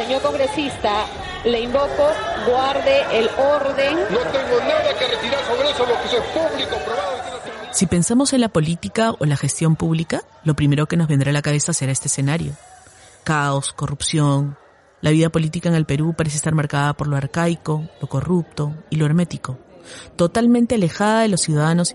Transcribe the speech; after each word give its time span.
Señor 0.00 0.22
congresista, 0.22 1.04
le 1.44 1.60
invoco, 1.60 2.08
guarde 2.48 3.02
el 3.12 3.28
orden. 3.36 3.96
No 4.10 4.18
tengo 4.32 4.58
nada 4.60 4.98
que 4.98 5.06
retirar 5.06 5.44
sobre 5.44 5.70
eso, 5.70 5.84
lo 5.84 5.92
que 6.00 6.16
es 6.16 6.22
público, 6.22 6.76
probado. 6.86 7.40
Si 7.70 7.86
pensamos 7.86 8.32
en 8.32 8.40
la 8.40 8.48
política 8.48 9.12
o 9.18 9.26
la 9.26 9.36
gestión 9.36 9.76
pública, 9.76 10.22
lo 10.42 10.54
primero 10.54 10.86
que 10.86 10.96
nos 10.96 11.06
vendrá 11.06 11.28
a 11.28 11.34
la 11.34 11.42
cabeza 11.42 11.74
será 11.74 11.92
este 11.92 12.08
escenario. 12.08 12.54
Caos, 13.24 13.74
corrupción. 13.74 14.56
La 15.02 15.10
vida 15.10 15.28
política 15.28 15.68
en 15.68 15.74
el 15.74 15.84
Perú 15.84 16.14
parece 16.16 16.36
estar 16.36 16.54
marcada 16.54 16.94
por 16.94 17.06
lo 17.06 17.18
arcaico, 17.18 17.86
lo 18.00 18.08
corrupto 18.08 18.72
y 18.88 18.96
lo 18.96 19.04
hermético, 19.04 19.58
totalmente 20.16 20.76
alejada 20.76 21.20
de 21.20 21.28
los 21.28 21.42
ciudadanos. 21.42 21.94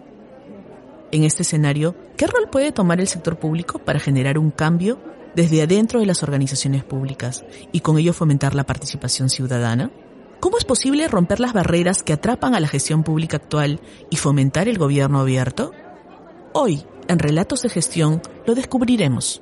En 1.12 1.23
este 1.23 1.42
escenario, 1.42 1.95
¿qué 2.17 2.28
rol 2.28 2.50
puede 2.52 2.72
tomar 2.72 3.00
el 3.00 3.08
sector 3.08 3.39
público 3.39 3.80
para 3.80 4.00
generar 4.00 4.38
un 4.38 4.52
cambio 4.52 5.00
desde 5.36 5.61
adentro 5.61 6.00
de 6.00 6.05
las 6.05 6.23
organizaciones 6.23 6.83
públicas 6.83 7.44
y 7.72 7.81
con 7.81 7.97
ello 7.97 8.14
fomentar 8.14 8.55
la 8.55 8.66
participación 8.66 9.30
ciudadana? 9.30 9.92
¿Cómo 10.39 10.58
es 10.58 10.66
posible 10.66 11.08
romper 11.08 11.39
las 11.39 11.53
barreras 11.53 12.03
que 12.03 12.14
atrapan 12.14 12.55
a 12.55 12.59
la 12.59 12.67
gestión 12.67 13.03
pública 13.03 13.38
actual 13.38 13.80
y 14.09 14.17
fomentar 14.17 14.67
el 14.67 14.77
gobierno 14.77 15.19
abierto? 15.19 15.72
Hoy, 16.53 16.86
en 17.08 17.19
Relatos 17.19 17.61
de 17.64 17.69
Gestión, 17.69 18.22
lo 18.45 18.55
descubriremos. 18.55 19.42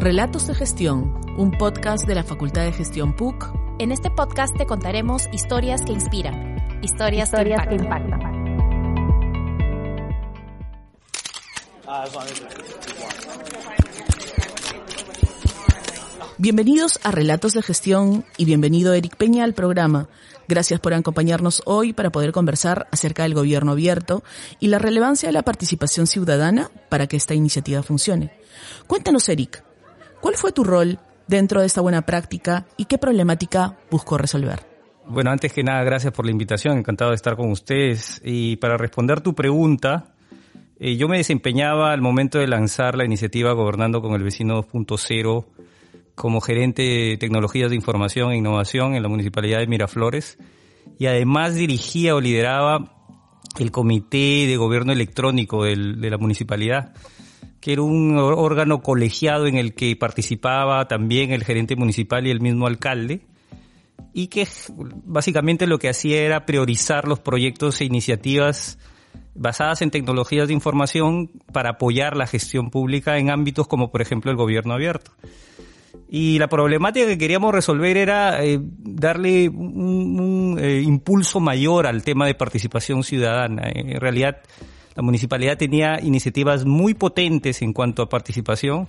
Relatos 0.00 0.48
de 0.48 0.54
Gestión, 0.54 1.14
un 1.38 1.52
podcast 1.52 2.06
de 2.06 2.14
la 2.14 2.24
Facultad 2.24 2.64
de 2.64 2.72
Gestión 2.72 3.14
PUC. 3.16 3.52
En 3.78 3.90
este 3.90 4.10
podcast 4.10 4.54
te 4.56 4.66
contaremos 4.66 5.28
historias 5.32 5.82
que 5.82 5.92
inspiran, 5.92 6.56
historias, 6.82 7.28
Historias 7.28 7.62
que 7.62 7.68
que 7.68 7.82
impactan. 7.82 8.33
Bienvenidos 16.36 16.98
a 17.04 17.10
Relatos 17.10 17.52
de 17.54 17.62
Gestión 17.62 18.24
y 18.36 18.44
bienvenido 18.44 18.92
Eric 18.92 19.16
Peña 19.16 19.44
al 19.44 19.54
programa. 19.54 20.08
Gracias 20.48 20.80
por 20.80 20.92
acompañarnos 20.92 21.62
hoy 21.64 21.92
para 21.92 22.10
poder 22.10 22.32
conversar 22.32 22.86
acerca 22.90 23.22
del 23.22 23.34
gobierno 23.34 23.72
abierto 23.72 24.24
y 24.60 24.68
la 24.68 24.78
relevancia 24.78 25.28
de 25.28 25.32
la 25.32 25.42
participación 25.42 26.06
ciudadana 26.06 26.70
para 26.88 27.06
que 27.06 27.16
esta 27.16 27.34
iniciativa 27.34 27.82
funcione. 27.82 28.32
Cuéntanos, 28.86 29.28
Eric, 29.28 29.64
¿cuál 30.20 30.34
fue 30.34 30.52
tu 30.52 30.64
rol 30.64 30.98
dentro 31.28 31.60
de 31.60 31.66
esta 31.66 31.80
buena 31.80 32.02
práctica 32.02 32.66
y 32.76 32.86
qué 32.86 32.98
problemática 32.98 33.78
buscó 33.90 34.18
resolver? 34.18 34.66
Bueno, 35.06 35.30
antes 35.30 35.52
que 35.52 35.62
nada, 35.62 35.82
gracias 35.84 36.12
por 36.12 36.24
la 36.24 36.32
invitación, 36.32 36.78
encantado 36.78 37.10
de 37.10 37.16
estar 37.16 37.36
con 37.36 37.50
ustedes. 37.50 38.20
Y 38.24 38.56
para 38.56 38.76
responder 38.76 39.20
tu 39.20 39.34
pregunta, 39.34 40.13
eh, 40.86 40.96
yo 40.96 41.08
me 41.08 41.16
desempeñaba 41.16 41.94
al 41.94 42.02
momento 42.02 42.38
de 42.38 42.46
lanzar 42.46 42.94
la 42.94 43.06
iniciativa 43.06 43.54
Gobernando 43.54 44.02
con 44.02 44.12
el 44.12 44.22
Vecino 44.22 44.62
2.0 44.62 45.46
como 46.14 46.42
gerente 46.42 46.82
de 46.82 47.16
tecnologías 47.16 47.70
de 47.70 47.76
información 47.76 48.32
e 48.32 48.36
innovación 48.36 48.94
en 48.94 49.02
la 49.02 49.08
Municipalidad 49.08 49.60
de 49.60 49.66
Miraflores. 49.66 50.36
Y 50.98 51.06
además 51.06 51.54
dirigía 51.54 52.14
o 52.14 52.20
lideraba 52.20 53.08
el 53.58 53.70
Comité 53.70 54.46
de 54.46 54.58
Gobierno 54.58 54.92
Electrónico 54.92 55.64
de 55.64 56.10
la 56.10 56.18
municipalidad, 56.18 56.92
que 57.62 57.72
era 57.72 57.80
un 57.80 58.18
órgano 58.18 58.82
colegiado 58.82 59.46
en 59.46 59.56
el 59.56 59.72
que 59.72 59.96
participaba 59.96 60.86
también 60.86 61.32
el 61.32 61.44
gerente 61.44 61.76
municipal 61.76 62.26
y 62.26 62.30
el 62.30 62.42
mismo 62.42 62.66
alcalde 62.66 63.22
y 64.12 64.26
que 64.26 64.46
básicamente 65.06 65.66
lo 65.66 65.78
que 65.78 65.88
hacía 65.88 66.20
era 66.20 66.44
priorizar 66.44 67.08
los 67.08 67.20
proyectos 67.20 67.80
e 67.80 67.86
iniciativas 67.86 68.78
basadas 69.34 69.82
en 69.82 69.90
tecnologías 69.90 70.48
de 70.48 70.54
información 70.54 71.30
para 71.52 71.70
apoyar 71.70 72.16
la 72.16 72.26
gestión 72.26 72.70
pública 72.70 73.18
en 73.18 73.30
ámbitos 73.30 73.66
como 73.66 73.90
por 73.90 74.02
ejemplo 74.02 74.30
el 74.30 74.36
gobierno 74.36 74.74
abierto. 74.74 75.12
Y 76.08 76.38
la 76.38 76.48
problemática 76.48 77.06
que 77.06 77.18
queríamos 77.18 77.52
resolver 77.52 77.96
era 77.96 78.44
eh, 78.44 78.60
darle 78.60 79.48
un, 79.48 80.20
un, 80.20 80.58
eh, 80.60 80.80
impulso 80.82 81.40
mayor 81.40 81.86
al 81.86 82.02
tema 82.04 82.26
de 82.26 82.34
participación 82.34 83.02
ciudadana. 83.02 83.68
En 83.74 84.00
realidad, 84.00 84.38
la 84.94 85.02
municipalidad 85.02 85.58
tenía 85.58 86.00
iniciativas 86.00 86.64
muy 86.64 86.94
potentes 86.94 87.62
en 87.62 87.72
cuanto 87.72 88.02
a 88.02 88.08
participación, 88.08 88.88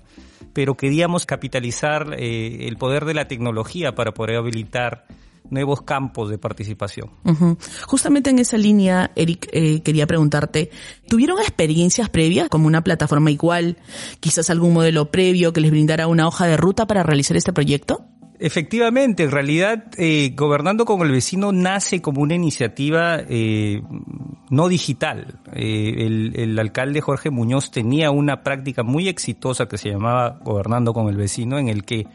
pero 0.54 0.76
queríamos 0.76 1.26
capitalizar 1.26 2.16
eh, 2.18 2.68
el 2.68 2.78
poder 2.78 3.06
de 3.06 3.16
la 3.16 3.28
tecnología 3.28 3.96
para 3.96 4.14
poder 4.14 4.38
habilitar 4.38 5.06
nuevos 5.50 5.82
campos 5.82 6.30
de 6.30 6.38
participación. 6.38 7.12
Ujú. 7.24 7.58
Justamente 7.88 8.30
en 8.30 8.40
esa 8.40 8.58
línea, 8.58 9.12
Eric, 9.16 9.48
eh, 9.52 9.82
quería 9.82 10.08
preguntarte, 10.08 10.72
¿tuvieron 11.08 11.40
experiencias 11.40 12.10
previas 12.10 12.50
como 12.50 12.68
una 12.68 12.84
plataforma 12.84 13.32
igual, 13.32 13.78
quizás 14.20 14.50
algún 14.50 14.74
modelo 14.74 15.12
previo 15.12 15.54
que 15.54 15.62
les 15.62 15.72
brindara 15.72 16.08
una 16.08 16.28
hoja 16.28 16.46
de 16.48 16.58
ruta 16.58 16.88
para 16.88 17.04
realizar 17.04 17.38
este 17.38 17.54
proyecto? 17.54 18.06
Efectivamente, 18.38 19.24
en 19.24 19.32
realidad, 19.32 19.86
eh, 19.98 20.34
Gobernando 20.36 20.84
con 20.84 21.02
el 21.02 21.12
Vecino 21.12 21.54
nace 21.54 22.02
como 22.02 22.22
una 22.22 22.36
iniciativa 22.36 23.20
eh, 23.30 23.82
no 24.50 24.68
digital. 24.68 25.40
Eh, 25.54 26.06
el, 26.06 26.34
el 26.36 26.60
alcalde 26.60 27.00
Jorge 27.00 27.30
Muñoz 27.30 27.72
tenía 27.72 28.12
una 28.12 28.44
práctica 28.44 28.84
muy 28.84 29.08
exitosa 29.08 29.68
que 29.68 29.78
se 29.78 29.90
llamaba 29.90 30.40
Gobernando 30.44 30.94
con 30.94 31.08
el 31.08 31.16
Vecino, 31.16 31.58
en 31.58 31.70
el 31.70 31.86
que 31.86 32.08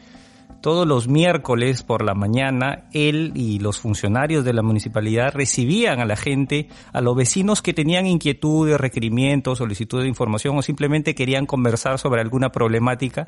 todos 0.61 0.87
los 0.87 1.07
miércoles 1.07 1.83
por 1.83 2.03
la 2.03 2.13
mañana 2.13 2.85
él 2.93 3.31
y 3.35 3.59
los 3.59 3.79
funcionarios 3.79 4.45
de 4.45 4.53
la 4.53 4.61
municipalidad 4.61 5.33
recibían 5.33 5.99
a 5.99 6.05
la 6.05 6.15
gente, 6.15 6.69
a 6.93 7.01
los 7.01 7.15
vecinos 7.15 7.61
que 7.61 7.73
tenían 7.73 8.05
inquietudes, 8.07 8.79
requerimientos, 8.79 9.57
solicitudes 9.57 10.03
de 10.03 10.09
información 10.09 10.57
o 10.57 10.61
simplemente 10.61 11.15
querían 11.15 11.45
conversar 11.45 11.99
sobre 11.99 12.21
alguna 12.21 12.51
problemática 12.51 13.27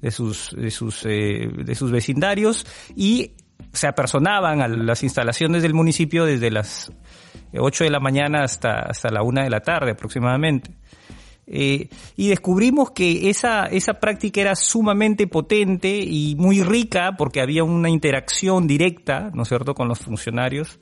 de 0.00 0.10
sus, 0.10 0.50
de 0.56 0.70
sus, 0.70 1.04
eh, 1.04 1.48
de 1.54 1.74
sus 1.74 1.90
vecindarios 1.90 2.66
y 2.96 3.32
se 3.72 3.86
apersonaban 3.86 4.60
a 4.60 4.68
las 4.68 5.02
instalaciones 5.02 5.62
del 5.62 5.74
municipio 5.74 6.24
desde 6.24 6.50
las 6.50 6.92
8 7.56 7.84
de 7.84 7.90
la 7.90 8.00
mañana 8.00 8.42
hasta, 8.42 8.80
hasta 8.80 9.10
la 9.10 9.22
1 9.22 9.42
de 9.42 9.50
la 9.50 9.60
tarde 9.60 9.92
aproximadamente. 9.92 10.72
Eh, 11.54 11.88
y 12.16 12.28
descubrimos 12.28 12.92
que 12.92 13.28
esa, 13.28 13.66
esa 13.66 14.00
práctica 14.00 14.40
era 14.40 14.56
sumamente 14.56 15.26
potente 15.26 15.98
y 15.98 16.34
muy 16.36 16.62
rica 16.62 17.12
porque 17.18 17.42
había 17.42 17.62
una 17.62 17.90
interacción 17.90 18.66
directa, 18.66 19.30
¿no 19.34 19.42
es 19.42 19.48
cierto?, 19.48 19.74
con 19.74 19.86
los 19.86 19.98
funcionarios. 19.98 20.80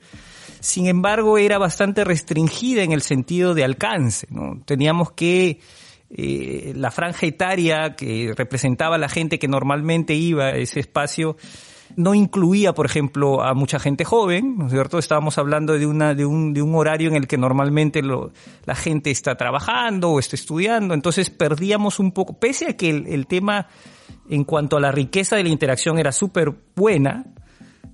Sin 0.61 0.87
embargo, 0.87 1.37
era 1.37 1.57
bastante 1.57 2.05
restringida 2.05 2.83
en 2.83 2.93
el 2.93 3.01
sentido 3.01 3.53
de 3.53 3.65
alcance, 3.65 4.27
¿no? 4.29 4.61
Teníamos 4.63 5.11
que 5.11 5.59
eh, 6.09 6.71
la 6.75 6.89
franja 6.89 7.25
etaria 7.25 7.95
que 7.97 8.31
representaba 8.33 8.95
a 8.95 8.99
la 8.99 9.09
gente 9.09 9.39
que 9.39 9.49
normalmente 9.49 10.13
iba 10.13 10.45
a 10.45 10.55
ese 10.55 10.79
espacio 10.79 11.35
no 11.95 12.13
incluía, 12.13 12.73
por 12.73 12.85
ejemplo, 12.85 13.43
a 13.43 13.53
mucha 13.53 13.79
gente 13.79 14.05
joven, 14.05 14.57
¿no 14.57 14.65
es 14.67 14.71
cierto? 14.71 14.97
Estábamos 14.97 15.37
hablando 15.37 15.73
de, 15.77 15.85
una, 15.85 16.13
de, 16.13 16.25
un, 16.25 16.53
de 16.53 16.61
un 16.61 16.75
horario 16.75 17.09
en 17.09 17.15
el 17.15 17.27
que 17.27 17.37
normalmente 17.37 18.01
lo- 18.01 18.31
la 18.65 18.75
gente 18.75 19.11
está 19.11 19.35
trabajando 19.35 20.09
o 20.11 20.19
está 20.19 20.35
estudiando, 20.35 20.93
entonces 20.93 21.29
perdíamos 21.29 21.99
un 21.99 22.11
poco, 22.11 22.39
pese 22.39 22.69
a 22.69 22.77
que 22.77 22.89
el, 22.89 23.27
tema 23.27 23.67
en 24.29 24.43
cuanto 24.43 24.77
a 24.77 24.79
la 24.79 24.91
riqueza 24.91 25.35
de 25.35 25.43
la 25.43 25.49
interacción 25.49 25.99
era 25.99 26.11
súper 26.11 26.53
buena, 26.75 27.25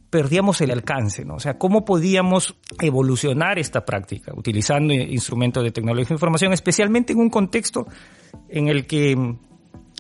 perdíamos 0.10 0.62
el 0.62 0.72
alcance, 0.72 1.26
¿no? 1.26 1.36
O 1.36 1.40
sea, 1.40 1.58
¿cómo 1.58 1.84
podíamos 1.84 2.56
evolucionar 2.82 3.60
esta 3.60 3.86
práctica 3.86 4.32
utilizando 4.36 4.94
instrumentos 4.94 5.64
de 5.64 5.72
tecnología 5.72 6.08
de 6.10 6.16
información, 6.16 6.54
especialmente 6.54 7.14
en 7.14 7.20
un 7.20 7.30
contexto 7.30 7.88
en 8.50 8.68
el 8.70 8.88
que 8.88 9.16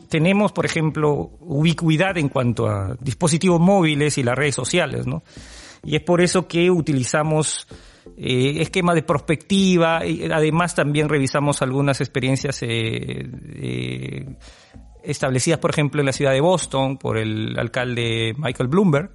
tenemos, 0.10 0.52
por 0.52 0.66
ejemplo, 0.66 1.32
ubicuidad 1.40 2.18
en 2.18 2.30
cuanto 2.30 2.68
a 2.68 2.96
dispositivos 3.00 3.60
móviles 3.60 4.18
y 4.18 4.24
las 4.24 4.36
redes 4.36 4.56
sociales, 4.56 5.08
¿no? 5.08 5.24
Y 5.84 5.96
es 5.96 6.02
por 6.02 6.22
eso 6.22 6.48
que 6.48 6.70
utilizamos 6.72 7.68
eh, 8.18 8.62
esquema 8.62 8.94
de 8.94 9.04
prospectiva 9.04 10.06
y 10.06 10.30
además 10.32 10.76
también 10.76 11.10
revisamos 11.10 11.62
algunas 11.62 12.02
experiencias 12.02 12.60
eh, 12.62 14.26
establecidas, 15.04 15.60
por 15.60 15.72
ejemplo, 15.72 16.02
en 16.02 16.06
la 16.06 16.14
ciudad 16.14 16.32
de 16.32 16.42
Boston 16.42 16.98
por 16.98 17.18
el 17.18 17.58
alcalde 17.58 18.34
Michael 18.38 18.70
Bloomberg, 18.70 19.12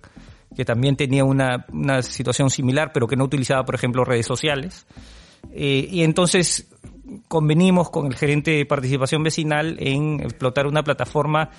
que 0.54 0.64
también 0.64 0.96
tenía 0.96 1.24
una, 1.24 1.66
una 1.72 2.02
situación 2.02 2.50
similar, 2.50 2.92
pero 2.92 3.06
que 3.06 3.16
no 3.16 3.24
utilizaba, 3.24 3.64
por 3.64 3.74
ejemplo, 3.74 4.04
redes 4.04 4.26
sociales. 4.26 4.86
Eh, 5.52 5.88
y 5.90 6.02
entonces 6.02 6.68
convenimos 7.28 7.90
con 7.90 8.06
el 8.06 8.14
gerente 8.14 8.52
de 8.52 8.66
participación 8.66 9.22
vecinal 9.22 9.76
en 9.80 10.20
explotar 10.20 10.66
una 10.66 10.82
plataforma 10.82 11.50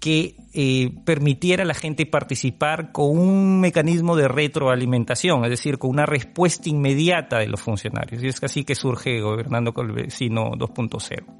que 0.00 0.34
eh, 0.54 0.92
permitiera 1.04 1.62
a 1.62 1.66
la 1.66 1.74
gente 1.74 2.06
participar 2.06 2.90
con 2.90 3.18
un 3.18 3.60
mecanismo 3.60 4.16
de 4.16 4.28
retroalimentación, 4.28 5.44
es 5.44 5.50
decir, 5.50 5.78
con 5.78 5.90
una 5.90 6.06
respuesta 6.06 6.70
inmediata 6.70 7.38
de 7.38 7.48
los 7.48 7.60
funcionarios. 7.60 8.22
Y 8.22 8.28
es 8.28 8.42
así 8.42 8.64
que 8.64 8.74
surge 8.74 9.20
Gobernando 9.20 9.74
con 9.74 9.88
el 9.90 9.92
Vecino 9.92 10.52
2.0. 10.52 11.39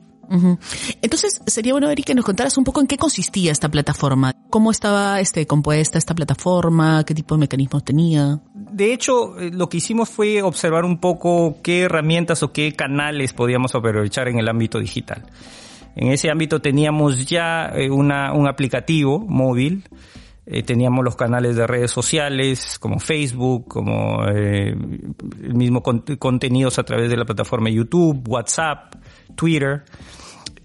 Entonces, 1.03 1.43
sería 1.47 1.73
bueno, 1.73 1.91
Eric, 1.91 2.07
que 2.07 2.15
nos 2.15 2.25
contaras 2.25 2.57
un 2.57 2.65
poco 2.65 2.81
en 2.81 2.87
qué 2.87 2.97
consistía 2.97 3.51
esta 3.51 3.69
plataforma. 3.69 4.33
¿Cómo 4.49 4.71
estaba 4.71 5.21
este, 5.21 5.47
compuesta 5.47 5.99
esta 5.99 6.15
plataforma? 6.15 7.05
¿Qué 7.05 7.15
tipo 7.15 7.35
de 7.35 7.41
mecanismos 7.41 7.85
tenía? 7.85 8.41
De 8.55 8.93
hecho, 8.93 9.39
eh, 9.39 9.51
lo 9.53 9.69
que 9.69 9.79
hicimos 9.79 10.09
fue 10.09 10.43
observar 10.43 10.85
un 10.85 10.99
poco 10.99 11.59
qué 11.63 11.83
herramientas 11.83 12.43
o 12.43 12.53
qué 12.53 12.73
canales 12.73 13.33
podíamos 13.33 13.75
aprovechar 13.75 14.29
en 14.29 14.39
el 14.39 14.49
ámbito 14.49 14.79
digital. 14.79 15.27
En 15.97 16.13
ese 16.13 16.31
ámbito 16.31 16.61
teníamos 16.61 17.27
ya 17.27 17.67
eh, 17.75 17.91
una, 17.91 18.33
un 18.33 18.47
aplicativo 18.47 19.19
móvil, 19.19 19.85
eh, 20.47 20.63
teníamos 20.63 21.05
los 21.05 21.15
canales 21.15 21.55
de 21.55 21.67
redes 21.67 21.91
sociales 21.91 22.79
como 22.79 22.99
Facebook, 22.99 23.69
como 23.69 24.27
eh, 24.27 24.71
el 24.71 25.55
mismo 25.55 25.83
contenidos 25.83 26.79
a 26.79 26.83
través 26.83 27.09
de 27.09 27.17
la 27.17 27.25
plataforma 27.25 27.71
YouTube, 27.71 28.27
WhatsApp, 28.27 28.95
Twitter. 29.35 29.85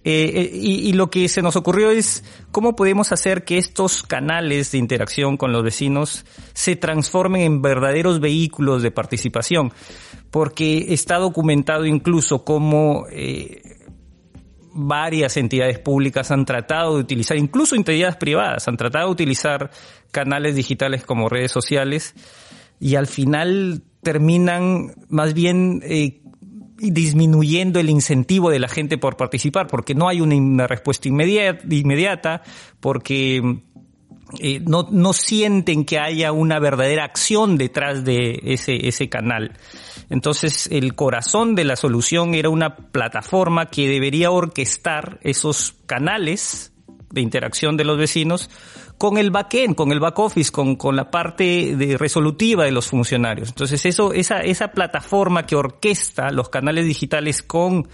y, 0.03 0.89
y, 0.89 0.93
lo 0.93 1.09
que 1.09 1.27
se 1.27 1.41
nos 1.41 1.55
ocurrió 1.55 1.89
es 1.89 2.23
cómo 2.51 2.75
podemos 2.75 3.11
hacer 3.11 3.43
que 3.43 3.57
estos 3.57 4.03
canales 4.03 4.71
de 4.71 4.77
interacción 4.77 5.35
con 5.35 5.51
los 5.51 5.63
vecinos 5.63 6.25
se 6.53 6.75
transformen 6.75 7.41
en 7.41 7.61
verdaderos 7.61 8.19
vehículos 8.19 8.83
de 8.83 8.91
participación, 8.91 9.73
porque 10.29 10.93
está 10.93 11.17
documentado 11.17 11.85
incluso 11.85 12.43
cómo 12.43 13.07
varias 14.77 15.37
entidades 15.37 15.79
públicas 15.79 16.31
han 16.31 16.43
tratado 16.43 16.95
de 16.95 16.99
utilizar, 16.99 17.37
incluso 17.37 17.75
entidades 17.75 18.17
privadas, 18.17 18.67
han 18.67 18.75
tratado 18.75 19.07
de 19.07 19.13
utilizar 19.13 19.71
canales 20.11 20.55
digitales 20.55 21.05
como 21.05 21.29
redes 21.29 21.51
sociales 21.51 22.13
y 22.77 22.95
al 22.95 23.07
final 23.07 23.83
terminan 24.03 24.93
más 25.07 25.33
bien 25.33 25.81
eh, 25.85 26.21
disminuyendo 26.77 27.79
el 27.79 27.89
incentivo 27.89 28.49
de 28.49 28.59
la 28.59 28.67
gente 28.67 28.97
por 28.97 29.17
participar, 29.17 29.67
porque 29.67 29.95
no 29.95 30.07
hay 30.07 30.21
una, 30.21 30.67
respuesta 30.67 31.07
inmediata, 31.07 32.41
porque 32.79 33.61
eh, 34.39 34.59
no, 34.59 34.87
no 34.91 35.13
sienten 35.13 35.85
que 35.85 35.99
haya 35.99 36.31
una 36.31 36.59
verdadera 36.59 37.05
acción 37.05 37.57
detrás 37.57 38.03
de 38.03 38.39
ese, 38.43 38.87
ese 38.87 39.07
canal. 39.07 39.57
Entonces, 40.09 40.67
el 40.71 40.95
corazón 40.95 41.55
de 41.55 41.63
la 41.63 41.75
solución 41.75 42.33
era 42.33 42.49
una 42.49 42.75
plataforma 42.75 43.67
que 43.67 43.87
debería 43.87 44.31
orquestar 44.31 45.19
esos 45.21 45.75
canales 45.85 46.73
de 47.11 47.21
interacción 47.21 47.77
de 47.77 47.85
los 47.85 47.97
vecinos 47.97 48.49
con 48.97 49.17
el 49.17 49.31
backend, 49.31 49.75
con 49.75 49.91
el 49.91 49.99
back 49.99 50.17
office, 50.19 50.51
con, 50.51 50.75
con 50.75 50.95
la 50.95 51.11
parte 51.11 51.75
de 51.75 51.97
resolutiva 51.97 52.63
de 52.63 52.71
los 52.71 52.87
funcionarios. 52.87 53.49
Entonces, 53.49 53.85
eso, 53.85 54.13
esa, 54.13 54.39
esa 54.39 54.69
plataforma 54.69 55.45
que 55.45 55.55
orquesta 55.55 56.31
los 56.31 56.49
canales 56.49 56.85
digitales 56.85 57.43
con 57.43 57.87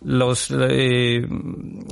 los, 0.00 0.50
eh, 0.50 1.26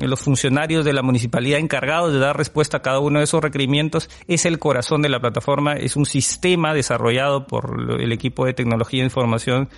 los 0.01 0.21
funcionarios 0.21 0.85
de 0.85 0.93
la 0.93 1.03
municipalidad 1.03 1.59
encargados 1.59 2.13
de 2.13 2.19
dar 2.19 2.37
respuesta 2.37 2.79
a 2.79 2.83
cada 2.83 3.01
uno 3.01 3.19
de 3.19 3.25
esos 3.25 3.43
requerimientos 3.43 4.09
es 4.29 4.47
el 4.47 4.59
corazón 4.59 5.03
de 5.03 5.09
la 5.09 5.21
plataforma, 5.21 5.75
es 5.75 5.97
un 5.97 6.07
sistema 6.07 6.73
desarrollado 6.73 7.47
por 7.47 7.99
el 7.99 8.13
equipo 8.13 8.47
de 8.47 8.55
tecnología 8.55 9.03
e 9.03 9.07
información 9.07 9.69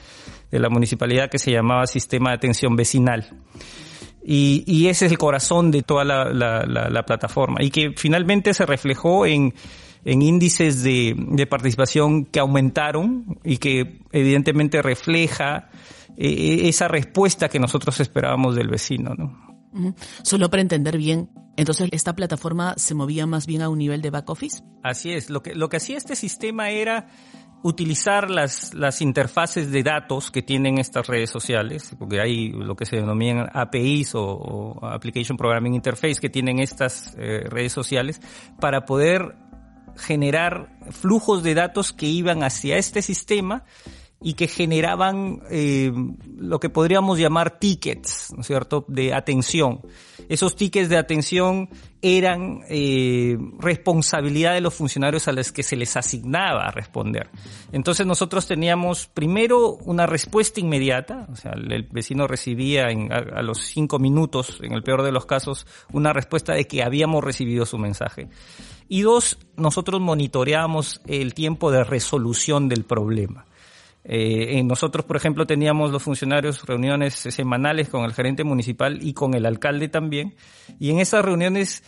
de 0.50 0.58
la 0.58 0.68
municipalidad 0.68 1.30
que 1.30 1.38
se 1.38 1.52
llamaba 1.52 1.86
Sistema 1.86 2.30
de 2.30 2.36
Atención 2.36 2.76
Vecinal. 2.76 3.30
Y, 4.30 4.62
y 4.66 4.88
ese 4.88 5.06
es 5.06 5.12
el 5.12 5.16
corazón 5.16 5.70
de 5.70 5.82
toda 5.82 6.04
la, 6.04 6.26
la, 6.26 6.62
la, 6.66 7.06
plataforma 7.06 7.62
y 7.62 7.70
que 7.70 7.94
finalmente 7.96 8.52
se 8.52 8.66
reflejó 8.66 9.24
en, 9.24 9.54
en 10.04 10.20
índices 10.20 10.82
de, 10.82 11.14
de 11.16 11.46
participación 11.46 12.26
que 12.26 12.38
aumentaron 12.38 13.38
y 13.42 13.56
que 13.56 14.02
evidentemente 14.12 14.82
refleja 14.82 15.70
eh, 16.18 16.68
esa 16.68 16.88
respuesta 16.88 17.48
que 17.48 17.58
nosotros 17.58 18.00
esperábamos 18.00 18.54
del 18.54 18.68
vecino, 18.68 19.14
¿no? 19.16 19.94
Solo 20.22 20.50
para 20.50 20.60
entender 20.60 20.98
bien, 20.98 21.30
entonces 21.56 21.88
esta 21.92 22.14
plataforma 22.14 22.74
se 22.76 22.94
movía 22.94 23.26
más 23.26 23.46
bien 23.46 23.62
a 23.62 23.70
un 23.70 23.78
nivel 23.78 24.02
de 24.02 24.10
back 24.10 24.28
office. 24.28 24.62
Así 24.82 25.10
es, 25.10 25.30
lo 25.30 25.42
que, 25.42 25.54
lo 25.54 25.70
que 25.70 25.78
hacía 25.78 25.96
este 25.96 26.16
sistema 26.16 26.68
era 26.68 27.08
utilizar 27.62 28.30
las, 28.30 28.72
las 28.74 29.02
interfaces 29.02 29.70
de 29.70 29.82
datos 29.82 30.30
que 30.30 30.42
tienen 30.42 30.78
estas 30.78 31.06
redes 31.06 31.30
sociales, 31.30 31.94
porque 31.98 32.20
hay 32.20 32.50
lo 32.50 32.76
que 32.76 32.86
se 32.86 32.96
denominan 32.96 33.48
APIs 33.52 34.12
o, 34.14 34.78
Application 34.82 35.36
Programming 35.36 35.74
Interface 35.74 36.20
que 36.20 36.30
tienen 36.30 36.60
estas 36.60 37.14
eh, 37.18 37.44
redes 37.48 37.72
sociales 37.72 38.20
para 38.60 38.84
poder 38.84 39.36
generar 39.96 40.68
flujos 40.90 41.42
de 41.42 41.54
datos 41.54 41.92
que 41.92 42.06
iban 42.06 42.44
hacia 42.44 42.76
este 42.76 43.02
sistema 43.02 43.64
y 44.20 44.34
que 44.34 44.48
generaban 44.48 45.42
eh, 45.48 45.92
lo 46.36 46.58
que 46.58 46.70
podríamos 46.70 47.18
llamar 47.18 47.58
tickets, 47.60 48.32
¿no 48.34 48.40
es 48.40 48.46
cierto?, 48.48 48.84
de 48.88 49.14
atención. 49.14 49.80
Esos 50.28 50.56
tickets 50.56 50.88
de 50.88 50.98
atención 50.98 51.68
eran 52.02 52.62
eh, 52.68 53.38
responsabilidad 53.60 54.54
de 54.54 54.60
los 54.60 54.74
funcionarios 54.74 55.28
a 55.28 55.32
los 55.32 55.52
que 55.52 55.62
se 55.62 55.76
les 55.76 55.96
asignaba 55.96 56.64
a 56.64 56.72
responder. 56.72 57.30
Entonces 57.70 58.06
nosotros 58.06 58.46
teníamos 58.46 59.06
primero 59.06 59.74
una 59.84 60.06
respuesta 60.06 60.58
inmediata, 60.58 61.28
o 61.30 61.36
sea, 61.36 61.52
el 61.52 61.84
vecino 61.84 62.26
recibía 62.26 62.90
en, 62.90 63.12
a, 63.12 63.18
a 63.18 63.42
los 63.42 63.58
cinco 63.58 64.00
minutos, 64.00 64.58
en 64.62 64.72
el 64.72 64.82
peor 64.82 65.02
de 65.02 65.12
los 65.12 65.26
casos, 65.26 65.66
una 65.92 66.12
respuesta 66.12 66.54
de 66.54 66.66
que 66.66 66.82
habíamos 66.82 67.22
recibido 67.22 67.66
su 67.66 67.78
mensaje. 67.78 68.28
Y 68.88 69.02
dos, 69.02 69.38
nosotros 69.56 70.00
monitoreábamos 70.00 71.02
el 71.06 71.34
tiempo 71.34 71.70
de 71.70 71.84
resolución 71.84 72.68
del 72.68 72.84
problema. 72.84 73.44
Eh, 74.04 74.62
nosotros, 74.64 75.04
por 75.04 75.16
ejemplo, 75.16 75.46
teníamos 75.46 75.90
los 75.90 76.02
funcionarios 76.02 76.64
reuniones 76.64 77.14
semanales 77.14 77.88
con 77.88 78.04
el 78.04 78.14
gerente 78.14 78.44
municipal 78.44 78.98
y 79.02 79.12
con 79.12 79.34
el 79.34 79.44
alcalde 79.44 79.88
también. 79.88 80.34
Y 80.78 80.90
en 80.90 81.00
esas 81.00 81.24
reuniones 81.24 81.82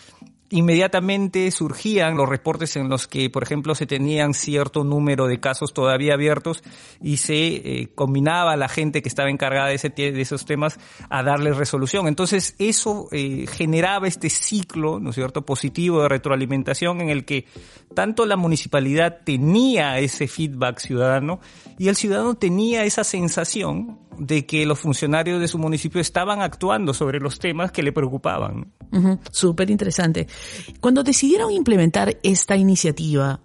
inmediatamente 0.50 1.50
surgían 1.50 2.16
los 2.16 2.28
reportes 2.28 2.76
en 2.76 2.88
los 2.88 3.06
que, 3.06 3.30
por 3.30 3.42
ejemplo, 3.42 3.74
se 3.74 3.86
tenían 3.86 4.34
cierto 4.34 4.84
número 4.84 5.26
de 5.26 5.38
casos 5.38 5.72
todavía 5.72 6.14
abiertos 6.14 6.62
y 7.00 7.18
se 7.18 7.46
eh, 7.46 7.88
combinaba 7.94 8.52
a 8.52 8.56
la 8.56 8.68
gente 8.68 9.00
que 9.00 9.08
estaba 9.08 9.30
encargada 9.30 9.68
de, 9.68 9.76
ese, 9.76 9.90
de 9.90 10.20
esos 10.20 10.44
temas 10.44 10.78
a 11.08 11.22
darle 11.22 11.52
resolución. 11.52 12.08
Entonces, 12.08 12.56
eso 12.58 13.08
eh, 13.12 13.46
generaba 13.46 14.08
este 14.08 14.28
ciclo, 14.28 14.98
¿no 14.98 15.10
es 15.10 15.14
cierto?, 15.14 15.46
positivo 15.46 16.02
de 16.02 16.08
retroalimentación 16.08 17.00
en 17.00 17.10
el 17.10 17.24
que 17.24 17.46
tanto 17.94 18.26
la 18.26 18.36
municipalidad 18.36 19.20
tenía 19.24 19.98
ese 19.98 20.26
feedback 20.26 20.78
ciudadano 20.80 21.40
y 21.78 21.88
el 21.88 21.96
ciudadano 21.96 22.34
tenía 22.34 22.84
esa 22.84 23.04
sensación 23.04 23.98
de 24.18 24.46
que 24.46 24.66
los 24.66 24.78
funcionarios 24.78 25.40
de 25.40 25.48
su 25.48 25.58
municipio 25.58 26.00
estaban 26.00 26.42
actuando 26.42 26.94
sobre 26.94 27.20
los 27.20 27.38
temas 27.38 27.72
que 27.72 27.82
le 27.82 27.92
preocupaban. 27.92 28.72
Súper 29.30 29.70
interesante. 29.70 30.26
Cuando 30.80 31.02
decidieron 31.02 31.50
implementar 31.52 32.18
esta 32.22 32.56
iniciativa, 32.56 33.40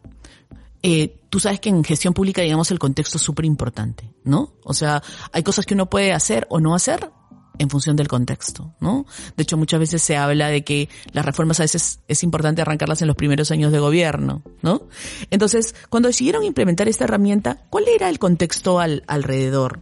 eh, 0.82 1.20
tú 1.30 1.40
sabes 1.40 1.60
que 1.60 1.70
en 1.70 1.84
gestión 1.84 2.14
pública, 2.14 2.42
digamos, 2.42 2.72
el 2.72 2.80
contexto 2.80 3.18
es 3.18 3.24
súper 3.24 3.46
importante, 3.46 4.14
¿no? 4.24 4.54
O 4.64 4.74
sea, 4.74 5.02
hay 5.32 5.44
cosas 5.44 5.66
que 5.66 5.74
uno 5.74 5.90
puede 5.90 6.14
hacer 6.14 6.46
o 6.50 6.60
no 6.60 6.76
hacer 6.76 7.12
en 7.58 7.70
función 7.70 7.96
del 7.96 8.08
contexto, 8.08 8.76
¿no? 8.80 9.06
De 9.36 9.44
hecho, 9.44 9.58
muchas 9.58 9.80
veces 9.80 10.02
se 10.02 10.18
habla 10.18 10.50
de 10.50 10.64
que 10.64 10.90
las 11.12 11.26
reformas 11.26 11.60
a 11.60 11.64
veces 11.64 12.02
es 12.08 12.24
importante 12.24 12.62
arrancarlas 12.62 13.02
en 13.02 13.08
los 13.08 13.16
primeros 13.16 13.52
años 13.52 13.72
de 13.72 13.80
gobierno, 13.80 14.44
¿no? 14.62 14.84
Entonces, 15.32 15.76
cuando 15.90 16.08
decidieron 16.08 16.44
implementar 16.44 16.88
esta 16.88 17.06
herramienta, 17.06 17.66
¿cuál 17.70 17.88
era 17.88 18.10
el 18.10 18.20
contexto 18.20 18.80
al, 18.80 19.04
alrededor? 19.08 19.82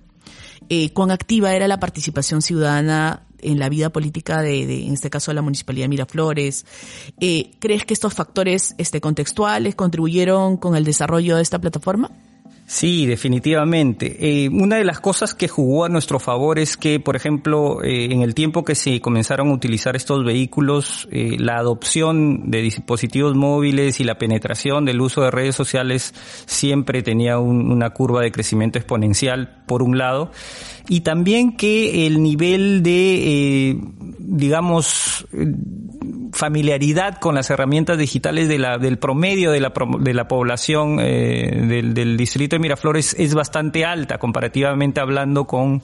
Eh, 0.70 0.92
¿Cuán 0.94 1.12
activa 1.12 1.54
era 1.54 1.68
la 1.68 1.80
participación 1.80 2.42
ciudadana 2.42 3.24
en 3.44 3.60
la 3.60 3.70
vida 3.70 3.92
política 3.92 4.42
de, 4.42 4.66
de, 4.66 4.86
en 4.86 4.94
este 4.94 5.10
caso, 5.10 5.32
de 5.32 5.36
la 5.36 5.42
Municipalidad 5.42 5.86
de 5.86 5.90
Miraflores. 5.90 6.66
Eh, 7.20 7.52
¿Crees 7.60 7.86
que 7.86 7.94
estos 7.94 8.14
factores 8.14 8.74
este, 8.78 9.02
contextuales 9.02 9.76
contribuyeron 9.76 10.58
con 10.58 10.76
el 10.76 10.84
desarrollo 10.84 11.36
de 11.36 11.42
esta 11.42 11.60
plataforma? 11.60 12.10
Sí, 12.66 13.06
definitivamente. 13.06 14.46
Eh, 14.46 14.50
una 14.50 14.78
de 14.78 14.86
las 14.86 15.02
cosas 15.02 15.36
que 15.36 15.50
jugó 15.50 15.84
a 15.84 15.90
nuestro 15.90 16.18
favor 16.18 16.60
es 16.60 16.78
que, 16.78 17.00
por 17.00 17.18
ejemplo, 17.18 17.84
eh, 17.84 18.08
en 18.12 18.22
el 18.22 18.34
tiempo 18.34 18.64
que 18.64 18.74
se 18.74 19.02
comenzaron 19.02 19.50
a 19.50 19.54
utilizar 19.54 19.98
estos 19.98 20.24
vehículos, 20.24 21.08
eh, 21.12 21.36
la 21.38 21.58
adopción 21.58 22.50
de 22.50 22.62
dispositivos 22.62 23.36
móviles 23.36 24.00
y 24.00 24.06
la 24.06 24.18
penetración 24.18 24.86
del 24.86 25.02
uso 25.02 25.22
de 25.22 25.32
redes 25.32 25.56
sociales 25.56 26.14
siempre 26.46 27.04
tenía 27.04 27.38
un, 27.38 27.70
una 27.70 27.90
curva 27.90 28.22
de 28.22 28.32
crecimiento 28.32 28.80
exponencial, 28.80 29.62
por 29.68 29.84
un 29.84 29.98
lado, 29.98 30.32
y 30.88 31.02
también 31.02 31.58
que 31.58 32.08
el 32.08 32.24
nivel 32.24 32.82
de, 32.82 33.78
digamos, 34.20 35.28
familiaridad 36.34 37.20
con 37.20 37.36
las 37.36 37.50
herramientas 37.50 37.98
digitales 37.98 38.48
de 38.48 38.58
la, 38.58 38.78
del 38.78 38.98
promedio 38.98 39.52
de 39.52 39.60
la, 39.60 39.72
de 40.00 40.14
la 40.14 40.28
población 40.28 41.00
eh, 41.00 41.66
del, 41.68 41.94
del, 41.94 42.18
distrito 42.18 42.56
de 42.56 42.60
Miraflores 42.60 43.16
es 43.18 43.34
bastante 43.34 43.86
alta 43.86 44.18
comparativamente 44.18 45.00
hablando 45.00 45.46
con, 45.46 45.82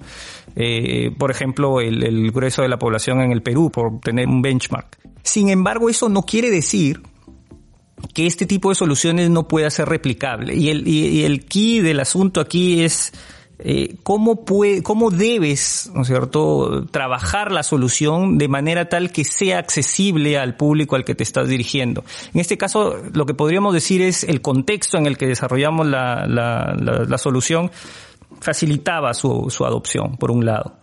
eh, 0.56 1.12
por 1.18 1.32
ejemplo, 1.32 1.79
el, 1.82 2.03
el 2.03 2.32
grueso 2.32 2.62
de 2.62 2.68
la 2.68 2.77
población 2.77 3.22
en 3.22 3.32
el 3.32 3.41
Perú, 3.41 3.72
por 3.72 4.00
tener 4.01 4.27
un 4.27 4.41
benchmark. 4.41 4.98
Sin 5.24 5.50
embargo, 5.50 5.89
eso 5.89 6.10
no 6.10 6.24
quiere 6.24 6.50
decir 6.50 7.01
que 8.13 8.25
este 8.25 8.46
tipo 8.46 8.70
de 8.70 8.75
soluciones 8.75 9.29
no 9.29 9.48
pueda 9.48 9.70
ser 9.70 9.88
replicable. 9.89 10.56
Y 10.56 10.70
el, 10.70 10.88
y, 10.88 11.24
el 11.24 11.46
key 11.46 11.79
del 11.82 12.00
asunto 12.00 12.41
aquí 12.41 12.84
es 12.84 13.12
eh, 13.62 13.96
cómo, 14.04 14.46
puede, 14.46 14.82
cómo 14.84 15.12
debes, 15.12 15.92
¿no 15.94 16.04
es 16.04 16.08
cierto?, 16.08 16.86
trabajar 16.92 17.51
la 17.51 17.62
solución 17.62 18.38
de 18.38 18.48
manera 18.48 18.88
tal 18.88 19.12
que 19.12 19.25
sea 19.25 19.60
accesible 19.60 20.38
al 20.38 20.56
público 20.56 20.96
al 20.96 21.04
que 21.04 21.13
te 21.13 21.24
estás 21.24 21.50
dirigiendo. 21.50 22.06
En 22.34 22.39
este 22.39 22.58
caso, 22.58 22.96
lo 23.13 23.25
que 23.25 23.34
podríamos 23.34 23.74
decir 23.74 24.01
es 24.01 24.24
el 24.24 24.42
contexto 24.42 24.98
en 24.98 25.08
el 25.08 25.18
que 25.18 25.28
desarrollamos 25.28 25.88
la, 25.88 26.25
la, 26.25 26.74
la, 26.74 27.18
solución 27.18 27.70
facilitaba 28.39 29.13
su, 29.13 29.48
su 29.50 29.66
adopción, 29.66 30.16
por 30.16 30.32
un 30.32 30.46
lado. 30.46 30.78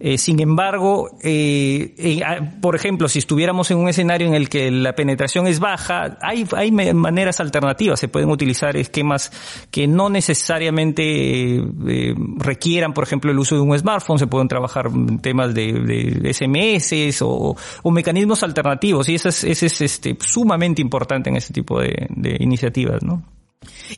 Eh, 0.00 0.18
sin 0.18 0.40
embargo, 0.40 1.10
eh, 1.22 1.94
eh, 1.98 2.22
por 2.60 2.76
ejemplo, 2.76 3.08
si 3.08 3.18
estuviéramos 3.18 3.70
en 3.70 3.78
un 3.78 3.88
escenario 3.88 4.28
en 4.28 4.34
el 4.34 4.48
que 4.48 4.70
la 4.70 4.94
penetración 4.94 5.46
es 5.46 5.58
baja, 5.60 6.18
hay, 6.20 6.46
hay 6.56 6.70
maneras 6.70 7.40
alternativas. 7.40 7.98
Se 7.98 8.08
pueden 8.08 8.30
utilizar 8.30 8.76
esquemas 8.76 9.32
que 9.70 9.86
no 9.86 10.08
necesariamente 10.08 11.56
eh, 11.56 12.14
requieran, 12.36 12.92
por 12.92 13.04
ejemplo, 13.04 13.30
el 13.30 13.38
uso 13.38 13.56
de 13.56 13.62
un 13.62 13.76
smartphone. 13.78 14.18
Se 14.18 14.26
pueden 14.26 14.48
trabajar 14.48 14.90
temas 15.20 15.54
de, 15.54 15.72
de 15.72 16.32
SMS 16.32 17.22
o, 17.22 17.56
o, 17.82 17.90
mecanismos 17.90 18.42
alternativos. 18.42 19.08
Y 19.08 19.16
eso 19.16 19.28
es, 19.28 19.44
eso 19.44 19.66
es 19.66 19.80
este, 19.80 20.16
sumamente 20.20 20.80
importante 20.80 21.30
en 21.30 21.36
este 21.36 21.52
tipo 21.52 21.80
de, 21.80 22.06
de 22.10 22.36
iniciativas, 22.40 23.02
¿no? 23.02 23.22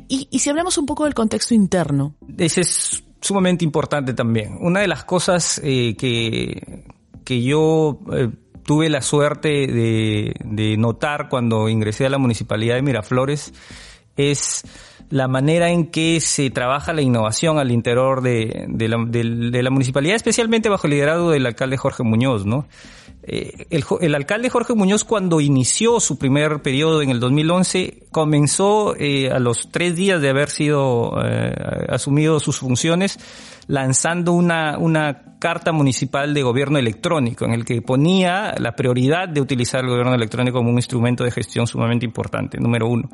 Y, 0.09 0.29
y 0.31 0.39
si 0.39 0.49
hablamos 0.51 0.79
un 0.79 0.87
poco 0.87 1.05
del 1.05 1.15
contexto 1.15 1.55
interno. 1.55 2.15
Ese 2.39 2.63
es 2.63 3.03
sumamente 3.21 3.65
importante 3.65 4.15
también. 4.15 4.57
Una 4.61 4.81
de 4.81 4.89
las 4.89 5.05
cosas 5.05 5.61
eh, 5.65 5.97
que, 5.97 6.85
que 7.25 7.43
yo 7.43 7.99
eh, 8.13 8.29
tuve 8.65 8.89
la 8.89 9.03
suerte 9.03 9.49
de, 9.67 10.35
de, 10.45 10.77
notar 10.77 11.29
cuando 11.29 11.69
ingresé 11.69 12.07
a 12.07 12.11
la 12.11 12.19
municipalidad 12.19 12.77
de 12.77 12.83
Miraflores 12.83 13.53
es 14.17 14.65
la 15.11 15.27
manera 15.27 15.71
en 15.71 15.87
que 15.87 16.21
se 16.21 16.51
trabaja 16.51 16.93
la 16.93 17.03
innovación 17.03 17.59
al 17.59 17.71
interior 17.73 18.23
de, 18.23 18.67
de, 18.69 18.89
la, 18.89 19.05
de, 19.05 19.63
la 19.63 19.71
municipalidad, 19.71 20.15
especialmente 20.15 20.69
bajo 20.69 20.87
el 20.87 20.93
liderazgo 20.93 21.31
del 21.33 21.47
alcalde 21.47 21.77
Jorge 21.77 22.05
Muñoz, 22.05 22.47
¿no? 22.47 22.67
Eh, 23.23 23.67
el, 23.69 24.15
alcalde 24.15 24.49
Jorge 24.49 24.75
Muñoz 24.75 25.05
cuando 25.05 25.43
inició 25.43 26.01
su 26.01 26.19
primer 26.19 26.63
periodo 26.63 27.03
en 27.03 27.11
el 27.11 27.21
2011 27.21 28.05
comenzó 28.11 28.97
eh, 28.97 29.31
a 29.31 29.39
los 29.39 29.71
tres 29.71 29.95
días 29.95 30.23
de 30.23 30.31
haber 30.31 30.49
sido 30.49 31.13
eh, 31.23 31.55
asumido 31.91 32.41
sus 32.41 32.59
funciones 32.59 33.19
lanzando 33.67 34.33
una, 34.33 34.79
una 34.79 35.37
carta 35.39 35.71
municipal 35.71 36.33
de 36.33 36.43
gobierno 36.43 36.79
electrónico 36.79 37.45
en 37.45 37.53
el 37.53 37.67
que 37.67 37.83
ponía 37.83 38.55
la 38.59 38.75
prioridad 38.75 39.29
de 39.29 39.43
utilizar 39.43 39.85
el 39.85 39.91
gobierno 39.91 40.15
electrónico 40.15 40.59
como 40.59 40.71
un 40.71 40.77
instrumento 40.77 41.23
de 41.23 41.31
gestión 41.31 41.67
sumamente 41.67 42.07
importante, 42.07 42.59
número 42.59 42.89
uno. 42.89 43.11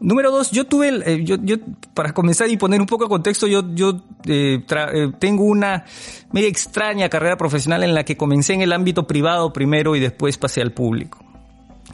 Número 0.00 0.30
dos, 0.30 0.50
yo 0.50 0.66
tuve, 0.66 0.88
eh, 1.06 1.24
yo, 1.24 1.36
yo, 1.40 1.56
para 1.94 2.12
comenzar 2.12 2.50
y 2.50 2.56
poner 2.56 2.80
un 2.80 2.86
poco 2.86 3.04
de 3.04 3.08
contexto, 3.08 3.46
yo, 3.46 3.62
yo 3.74 4.00
eh, 4.26 4.64
eh, 4.68 5.12
tengo 5.18 5.44
una 5.44 5.84
media 6.32 6.48
extraña 6.48 7.08
carrera 7.08 7.36
profesional 7.36 7.84
en 7.84 7.94
la 7.94 8.04
que 8.04 8.16
comencé 8.16 8.54
en 8.54 8.62
el 8.62 8.72
ámbito 8.72 9.06
privado 9.06 9.52
primero 9.52 9.96
y 9.96 10.00
después 10.00 10.36
pasé 10.36 10.60
al 10.60 10.72
público. 10.72 11.24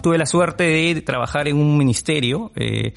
Tuve 0.02 0.16
la 0.18 0.26
suerte 0.26 0.64
de 0.64 1.02
trabajar 1.02 1.46
en 1.46 1.58
un 1.58 1.76
ministerio 1.76 2.52
eh, 2.56 2.94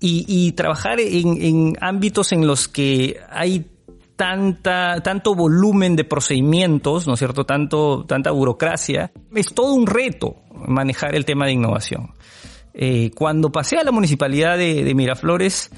y, 0.00 0.24
y, 0.28 0.52
trabajar 0.52 1.00
en, 1.00 1.42
en 1.42 1.72
ámbitos 1.80 2.32
en 2.32 2.46
los 2.46 2.68
que 2.68 3.16
hay 3.30 3.64
tanta, 4.16 5.00
tanto 5.02 5.34
volumen 5.34 5.96
de 5.96 6.04
procedimientos, 6.04 7.06
¿no 7.06 7.14
es 7.14 7.18
cierto? 7.18 7.44
Tanto, 7.44 8.04
tanta 8.06 8.30
burocracia. 8.30 9.12
Es 9.34 9.54
todo 9.54 9.74
un 9.74 9.86
reto 9.86 10.36
manejar 10.66 11.14
el 11.14 11.24
tema 11.24 11.46
de 11.46 11.52
innovación. 11.52 12.13
Eh, 12.74 13.10
cuando 13.14 13.52
pasé 13.52 13.78
a 13.78 13.84
la 13.84 13.92
municipalidad 13.92 14.58
de, 14.58 14.92
Miraflores, 14.94 15.70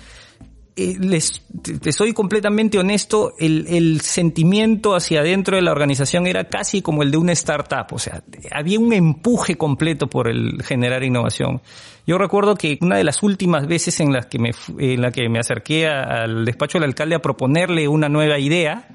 eh, 0.77 0.97
les, 0.99 1.43
te 1.81 1.93
soy 1.93 2.15
completamente 2.15 2.79
honesto, 2.79 3.35
el, 3.39 3.67
el, 3.69 4.01
sentimiento 4.01 4.95
hacia 4.95 5.21
adentro 5.21 5.57
de 5.57 5.63
la 5.63 5.73
organización 5.73 6.27
era 6.27 6.49
casi 6.49 6.81
como 6.81 7.03
el 7.03 7.11
de 7.11 7.19
una 7.19 7.33
startup, 7.33 7.87
o 7.93 7.99
sea, 7.99 8.23
había 8.51 8.79
un 8.79 8.93
empuje 8.93 9.57
completo 9.57 10.09
por 10.09 10.29
el 10.29 10.63
generar 10.63 11.05
innovación. 11.05 11.61
Yo 12.07 12.19
recuerdo 12.19 12.55
que 12.55 12.79
una 12.81 12.97
de 12.97 13.05
las 13.05 13.23
últimas 13.23 13.67
veces 13.67 14.01
en 14.01 14.13
las 14.13 14.27
que 14.27 14.39
me, 14.39 14.53
en 14.79 15.01
la 15.01 15.11
que 15.13 15.29
me 15.29 15.39
acerqué 15.39 15.89
al 15.89 16.45
despacho 16.45 16.79
del 16.79 16.85
alcalde 16.85 17.17
a 17.17 17.23
proponerle 17.23 17.89
una 17.89 18.09
nueva 18.09 18.39
idea, 18.39 18.89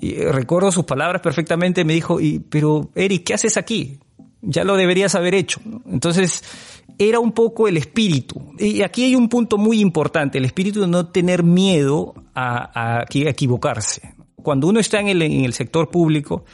y 0.00 0.14
recuerdo 0.14 0.72
sus 0.72 0.84
palabras 0.84 1.20
perfectamente, 1.20 1.84
me 1.84 1.92
dijo, 1.92 2.18
pero 2.48 2.90
Eric, 2.94 3.24
¿qué 3.24 3.34
haces 3.34 3.56
aquí? 3.56 3.98
Ya 4.40 4.64
lo 4.64 4.76
deberías 4.76 5.14
haber 5.14 5.34
hecho. 5.34 5.60
Entonces, 5.86 6.42
era 7.00 7.18
un 7.18 7.32
poco 7.32 7.66
el 7.66 7.78
espíritu. 7.78 8.52
Y 8.58 8.82
aquí 8.82 9.04
hay 9.04 9.14
un 9.16 9.30
punto 9.30 9.56
muy 9.56 9.80
importante, 9.80 10.36
el 10.36 10.44
espíritu 10.44 10.82
de 10.82 10.86
no 10.86 11.06
tener 11.06 11.42
miedo 11.42 12.14
a, 12.34 13.06
equivocarse. 13.10 14.14
Cuando 14.36 14.68
uno 14.68 14.80
está 14.80 15.00
en 15.00 15.08
el, 15.08 15.22
en 15.22 15.46
el 15.46 15.54
sector 15.54 15.90
público, 15.90 16.44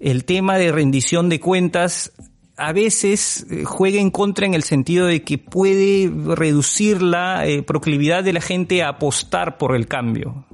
el 0.00 0.24
tema 0.24 0.56
de 0.56 0.72
rendición 0.72 1.28
de 1.28 1.38
cuentas 1.38 2.12
a 2.56 2.72
veces 2.72 3.46
eh, 3.50 3.64
juega 3.64 4.00
en 4.00 4.10
contra 4.10 4.46
en 4.46 4.54
el 4.54 4.62
sentido 4.62 5.06
de 5.06 5.22
que 5.22 5.36
puede 5.36 6.10
reducir 6.34 7.02
la 7.02 7.46
eh, 7.46 7.62
proclividad 7.62 8.24
de 8.24 8.32
la 8.32 8.40
gente 8.40 8.82
a 8.82 8.88
apostar 8.88 9.58
por 9.58 9.76
el 9.76 9.86
cambio. 9.86 10.46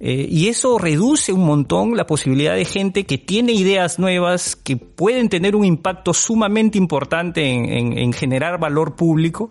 Eh, 0.00 0.28
y 0.30 0.46
eso 0.46 0.78
reduce 0.78 1.32
un 1.32 1.44
montón 1.44 1.96
la 1.96 2.06
posibilidad 2.06 2.54
de 2.54 2.64
gente 2.64 3.04
que 3.04 3.18
tiene 3.18 3.52
ideas 3.52 3.98
nuevas, 3.98 4.54
que 4.54 4.76
pueden 4.76 5.28
tener 5.28 5.56
un 5.56 5.64
impacto 5.64 6.14
sumamente 6.14 6.78
importante 6.78 7.44
en, 7.44 7.64
en, 7.64 7.98
en, 7.98 8.12
generar 8.12 8.60
valor 8.60 8.94
público, 8.94 9.50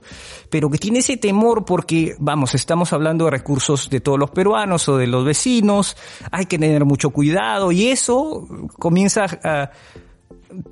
pero 0.49 0.69
que 0.69 0.77
tiene 0.77 0.99
ese 0.99 1.17
temor 1.17 1.65
porque, 1.65 2.15
vamos, 2.19 2.55
estamos 2.55 2.93
hablando 2.93 3.25
de 3.25 3.31
recursos 3.31 3.89
de 3.89 3.99
todos 3.99 4.17
los 4.17 4.31
peruanos 4.31 4.87
o 4.87 4.95
de 4.95 5.07
los 5.07 5.25
vecinos, 5.25 5.97
hay 6.31 6.45
que 6.45 6.57
tener 6.57 6.85
mucho 6.85 7.09
cuidado 7.09 7.73
y 7.73 7.87
eso 7.87 8.47
comienza 8.79 9.25
a 9.43 9.71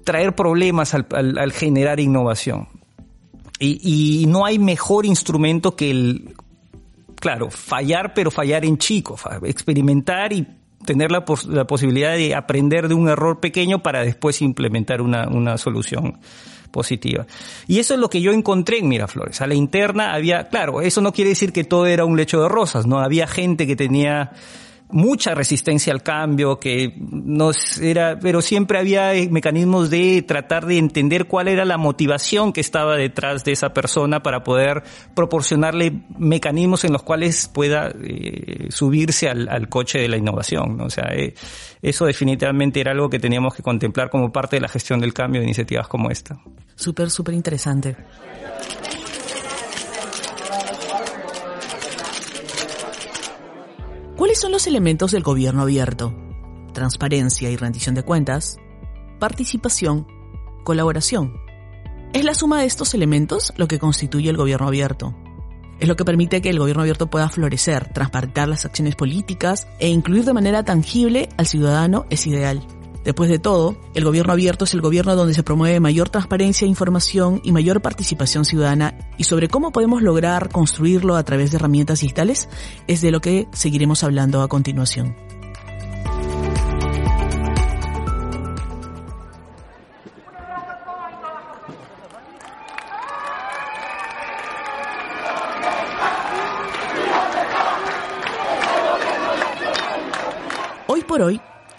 traer 0.06 0.36
problemas 0.36 0.94
al, 0.94 1.52
generar 1.52 2.00
innovación. 2.00 2.70
Y 3.58 4.26
no 4.28 4.46
hay 4.46 4.60
mejor 4.60 5.06
instrumento 5.06 5.78
que 5.78 5.90
el 5.90 6.36
claro, 7.20 7.50
fallar, 7.50 8.14
pero 8.14 8.32
fallar 8.32 8.66
en 8.66 8.78
chico, 8.78 9.18
experimentar 9.44 10.34
y 10.34 10.48
tener 10.86 11.12
la, 11.12 11.26
la, 11.48 11.66
posibilidad 11.66 12.14
de 12.14 12.36
aprender 12.36 12.88
de 12.88 12.94
un 12.94 13.10
error 13.10 13.40
pequeño 13.40 13.82
para 13.82 14.04
después 14.04 14.42
implementar 14.42 15.02
una, 15.02 15.28
una 15.28 15.58
solución 15.58 16.20
positiva. 16.72 17.26
Y 17.68 17.80
eso 17.80 17.94
es 17.94 18.00
lo 18.00 18.10
que 18.10 18.22
yo 18.22 18.32
encontré 18.32 18.80
en 18.80 18.90
Miraflores. 18.90 19.42
A 19.42 19.48
la 19.48 19.56
interna 19.56 20.14
había, 20.14 20.50
claro, 20.50 20.82
eso 20.82 21.02
no 21.02 21.14
quiere 21.14 21.30
decir 21.30 21.54
que 21.54 21.64
todo 21.64 21.88
era 21.88 22.06
un 22.06 22.18
lecho 22.18 22.42
de 22.42 22.50
rosas, 22.50 22.86
¿no? 22.86 23.00
Había 23.00 23.28
gente 23.28 23.66
que 23.66 23.76
tenía 23.76 24.34
mucha 24.90 25.34
resistencia 25.34 25.92
al 25.92 26.04
cambio, 26.04 26.60
que 26.60 26.94
nos 26.98 27.80
era, 27.80 28.20
pero 28.20 28.42
siempre 28.42 28.80
había 28.80 29.12
mecanismos 29.30 29.90
de 29.90 30.22
tratar 30.22 30.66
de 30.66 30.78
entender 30.78 31.26
cuál 31.26 31.48
era 31.48 31.66
la 31.66 31.78
motivación 31.78 32.54
que 32.54 32.62
estaba 32.62 32.96
detrás 32.96 33.44
de 33.44 33.52
esa 33.52 33.74
persona 33.74 34.22
para 34.22 34.44
poder 34.44 34.84
proporcionarle 35.16 36.04
mecanismos 36.18 36.86
en 36.86 36.94
los 36.94 37.04
cuales 37.04 37.48
pueda 37.48 37.92
eh, 38.02 38.68
subirse 38.70 39.28
al, 39.28 39.50
al, 39.50 39.70
coche 39.70 40.00
de 40.00 40.08
la 40.08 40.18
innovación. 40.18 40.78
¿no? 40.78 40.86
O 40.86 40.90
sea, 40.90 41.10
eh, 41.14 41.34
eso 41.82 42.06
definitivamente 42.06 42.80
era 42.80 42.92
algo 42.92 43.10
que 43.10 43.20
teníamos 43.20 43.56
que 43.56 43.64
contemplar 43.64 44.10
como 44.10 44.32
parte 44.32 44.58
de 44.58 44.62
la 44.62 44.68
gestión 44.68 45.00
del 45.00 45.14
cambio 45.14 45.42
de 45.42 45.46
iniciativas 45.46 45.88
como 45.88 46.10
esta. 46.10 46.38
Súper, 46.76 47.10
súper 47.10 47.34
interesante. 47.34 47.96
¿Cuáles 54.36 54.42
son 54.42 54.52
los 54.52 54.68
elementos 54.68 55.12
del 55.14 55.24
gobierno 55.24 55.62
abierto? 55.62 56.14
Transparencia 56.74 57.50
y 57.50 57.56
rendición 57.56 57.96
de 57.96 58.04
cuentas, 58.04 58.58
participación, 59.18 60.08
colaboración. 60.66 61.38
Es 62.12 62.26
la 62.26 62.34
suma 62.34 62.60
de 62.60 62.66
estos 62.66 62.94
elementos 62.94 63.54
lo 63.56 63.70
que 63.70 63.80
constituye 63.80 64.30
el 64.30 64.36
gobierno 64.36 64.68
abierto. 64.68 65.16
Es 65.80 65.88
lo 65.88 65.96
que 65.96 66.04
permite 66.04 66.42
que 66.42 66.50
el 66.50 66.60
gobierno 66.60 66.82
abierto 66.82 67.10
pueda 67.10 67.30
florecer, 67.30 67.94
transparentar 67.94 68.50
las 68.50 68.66
acciones 68.66 68.98
políticas 68.98 69.70
e 69.80 69.88
incluir 69.88 70.26
de 70.26 70.34
manera 70.34 70.66
tangible 70.66 71.30
al 71.38 71.48
ciudadano 71.48 72.06
es 72.10 72.28
ideal. 72.28 72.62
Después 73.06 73.30
de 73.30 73.38
todo, 73.38 73.78
el 73.94 74.04
gobierno 74.04 74.34
abierto 74.34 74.66
es 74.66 74.74
el 74.74 74.82
gobierno 74.82 75.16
donde 75.16 75.36
se 75.36 75.44
promueve 75.44 75.80
mayor 75.80 76.10
transparencia, 76.10 76.68
información 76.68 77.40
y 77.44 77.52
mayor 77.52 77.82
participación 77.82 78.46
ciudadana 78.46 78.98
y 79.16 79.26
sobre 79.26 79.48
cómo 79.48 79.72
podemos 79.72 80.02
lograr 80.02 80.50
construirlo 80.50 81.16
a 81.16 81.24
través 81.24 81.52
de 81.52 81.58
herramientas 81.58 82.02
digitales 82.02 82.50
es 82.88 83.02
de 83.02 83.12
lo 83.12 83.22
que 83.22 83.48
seguiremos 83.54 84.04
hablando 84.04 84.42
a 84.42 84.48
continuación. 84.48 85.16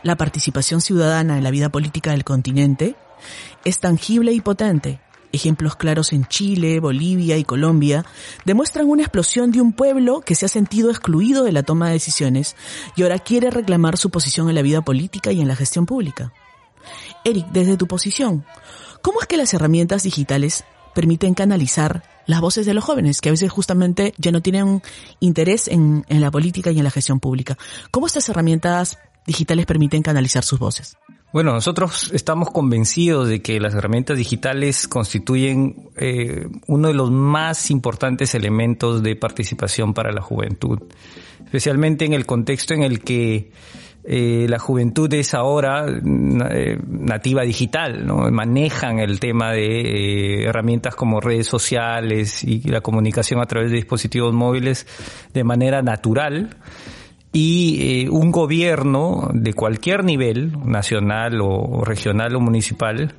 La 0.07 0.17
participación 0.17 0.81
ciudadana 0.81 1.37
en 1.37 1.45
la 1.45 1.51
vida 1.51 1.69
política 1.69 2.13
del 2.13 2.25
continente 2.25 2.97
es 3.65 3.81
tangible 3.81 4.33
y 4.33 4.41
potente. 4.41 5.01
Ejemplos 5.33 5.77
claros 5.77 6.13
en 6.13 6.27
Chile, 6.27 6.81
Bolivia 6.81 7.37
y 7.37 7.45
Colombia 7.45 8.07
demuestran 8.45 8.87
una 8.87 9.03
explosión 9.03 9.51
de 9.51 9.61
un 9.61 9.73
pueblo 9.73 10.21
que 10.21 10.35
se 10.35 10.47
ha 10.47 10.49
sentido 10.49 10.91
excluido 10.91 11.45
de 11.45 11.53
la 11.53 11.63
toma 11.63 11.89
de 11.89 11.95
decisiones 11.95 12.57
y 12.95 13.03
ahora 13.03 13.19
quiere 13.19 13.51
reclamar 13.51 13.99
su 13.99 14.11
posición 14.11 14.49
en 14.49 14.55
la 14.55 14.63
vida 14.63 14.83
política 14.83 15.33
y 15.33 15.41
en 15.41 15.49
la 15.49 15.57
gestión 15.57 15.85
pública. 15.85 16.33
Eric, 17.25 17.47
desde 17.49 17.77
tu 17.77 17.87
posición, 17.89 18.47
¿cómo 19.03 19.21
es 19.21 19.27
que 19.27 19.37
las 19.37 19.53
herramientas 19.53 20.05
digitales 20.05 20.65
permiten 20.95 21.35
canalizar 21.35 22.05
las 22.27 22.41
voces 22.41 22.65
de 22.65 22.75
los 22.75 22.85
jóvenes, 22.85 23.21
que 23.21 23.29
a 23.29 23.33
veces 23.33 23.51
justamente 23.51 24.15
ya 24.17 24.31
no 24.31 24.41
tienen 24.41 24.83
interés 25.21 25.69
en, 25.69 26.05
la 26.09 26.31
política 26.31 26.71
y 26.71 26.79
en 26.79 26.85
la 26.85 26.91
gestión 26.91 27.21
pública? 27.21 27.59
¿Cómo 27.91 28.07
estas 28.07 28.29
herramientas 28.29 28.99
digitales 29.26 29.66
permiten 29.66 30.02
canalizar 30.02 30.45
sus 30.45 30.59
voces? 30.59 30.97
Bueno, 31.33 31.52
nosotros 31.52 32.11
estamos 32.14 32.50
convencidos 32.50 33.28
de 33.28 33.42
que 33.42 33.61
las 33.61 33.75
herramientas 33.75 34.16
digitales 34.16 34.88
constituyen 34.88 35.90
eh, 35.97 36.49
uno 36.66 36.88
de 36.88 36.95
los 36.95 37.11
más 37.11 37.71
importantes 37.71 38.35
elementos 38.35 39.02
de 39.02 39.16
participación 39.16 39.92
para 39.92 40.12
la 40.12 40.23
juventud, 40.23 40.78
especialmente 41.45 42.04
en 42.04 42.14
el 42.14 42.25
contexto 42.25 42.75
en 42.75 42.85
el 42.85 43.00
que 43.00 43.50
eh, 44.04 44.47
la 44.49 44.61
juventud 44.61 45.12
es 45.12 45.35
ahora 45.35 45.85
eh, 45.88 46.78
nativa 46.87 47.42
digital, 47.42 48.06
¿no? 48.06 48.30
manejan 48.30 49.00
el 49.00 49.18
tema 49.18 49.52
de 49.52 50.45
herramientas 50.45 50.95
como 50.95 51.21
redes 51.21 51.49
sociales 51.49 52.45
y 52.45 52.61
la 52.68 52.80
comunicación 52.80 53.40
a 53.40 53.47
través 53.47 53.73
de 53.73 53.78
dispositivos 53.78 54.33
móviles 54.33 54.87
de 55.35 55.42
manera 55.42 55.83
natural 55.83 56.56
y 57.38 58.05
eh, 58.07 58.09
un 58.09 58.33
gobierno 58.33 59.28
de 59.35 59.52
cualquier 59.52 60.05
nivel, 60.05 60.52
nacional 60.64 61.38
o 61.43 61.85
regional 61.85 62.35
o 62.35 62.40
municipal, 62.40 63.14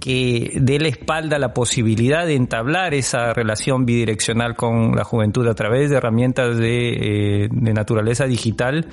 que 0.00 0.58
dé 0.60 0.80
la 0.80 0.88
espalda 0.88 1.36
a 1.36 1.38
la 1.38 1.54
posibilidad 1.54 2.26
de 2.26 2.34
entablar 2.34 2.94
esa 2.94 3.32
relación 3.32 3.86
bidireccional 3.86 4.56
con 4.56 4.96
la 4.96 5.04
juventud 5.04 5.46
a 5.46 5.54
través 5.54 5.88
de 5.88 5.98
herramientas 5.98 6.58
de, 6.58 7.44
eh, 7.44 7.48
de 7.48 7.72
naturaleza 7.72 8.26
digital, 8.26 8.88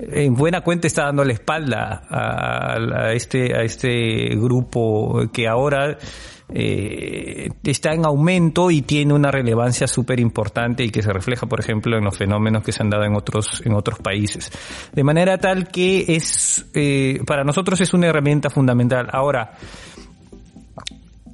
en 0.00 0.34
buena 0.34 0.62
cuenta 0.62 0.88
está 0.88 1.04
dando 1.04 1.24
la 1.24 1.34
espalda 1.34 2.02
a, 2.10 3.12
este, 3.12 3.54
a 3.54 3.62
este 3.62 4.34
grupo 4.34 5.30
que 5.32 5.46
ahora 5.46 5.96
eh, 6.54 7.48
está 7.64 7.92
en 7.92 8.04
aumento 8.04 8.70
y 8.70 8.82
tiene 8.82 9.14
una 9.14 9.30
relevancia 9.30 9.86
súper 9.86 10.20
importante 10.20 10.84
y 10.84 10.90
que 10.90 11.02
se 11.02 11.12
refleja, 11.12 11.46
por 11.46 11.60
ejemplo, 11.60 11.96
en 11.96 12.04
los 12.04 12.16
fenómenos 12.16 12.62
que 12.62 12.72
se 12.72 12.82
han 12.82 12.90
dado 12.90 13.04
en 13.04 13.14
otros, 13.14 13.62
en 13.64 13.74
otros 13.74 13.98
países. 13.98 14.50
De 14.92 15.04
manera 15.04 15.38
tal 15.38 15.68
que 15.68 16.04
es, 16.08 16.66
eh, 16.74 17.20
para 17.26 17.44
nosotros 17.44 17.80
es 17.80 17.94
una 17.94 18.08
herramienta 18.08 18.50
fundamental. 18.50 19.08
Ahora, 19.12 19.52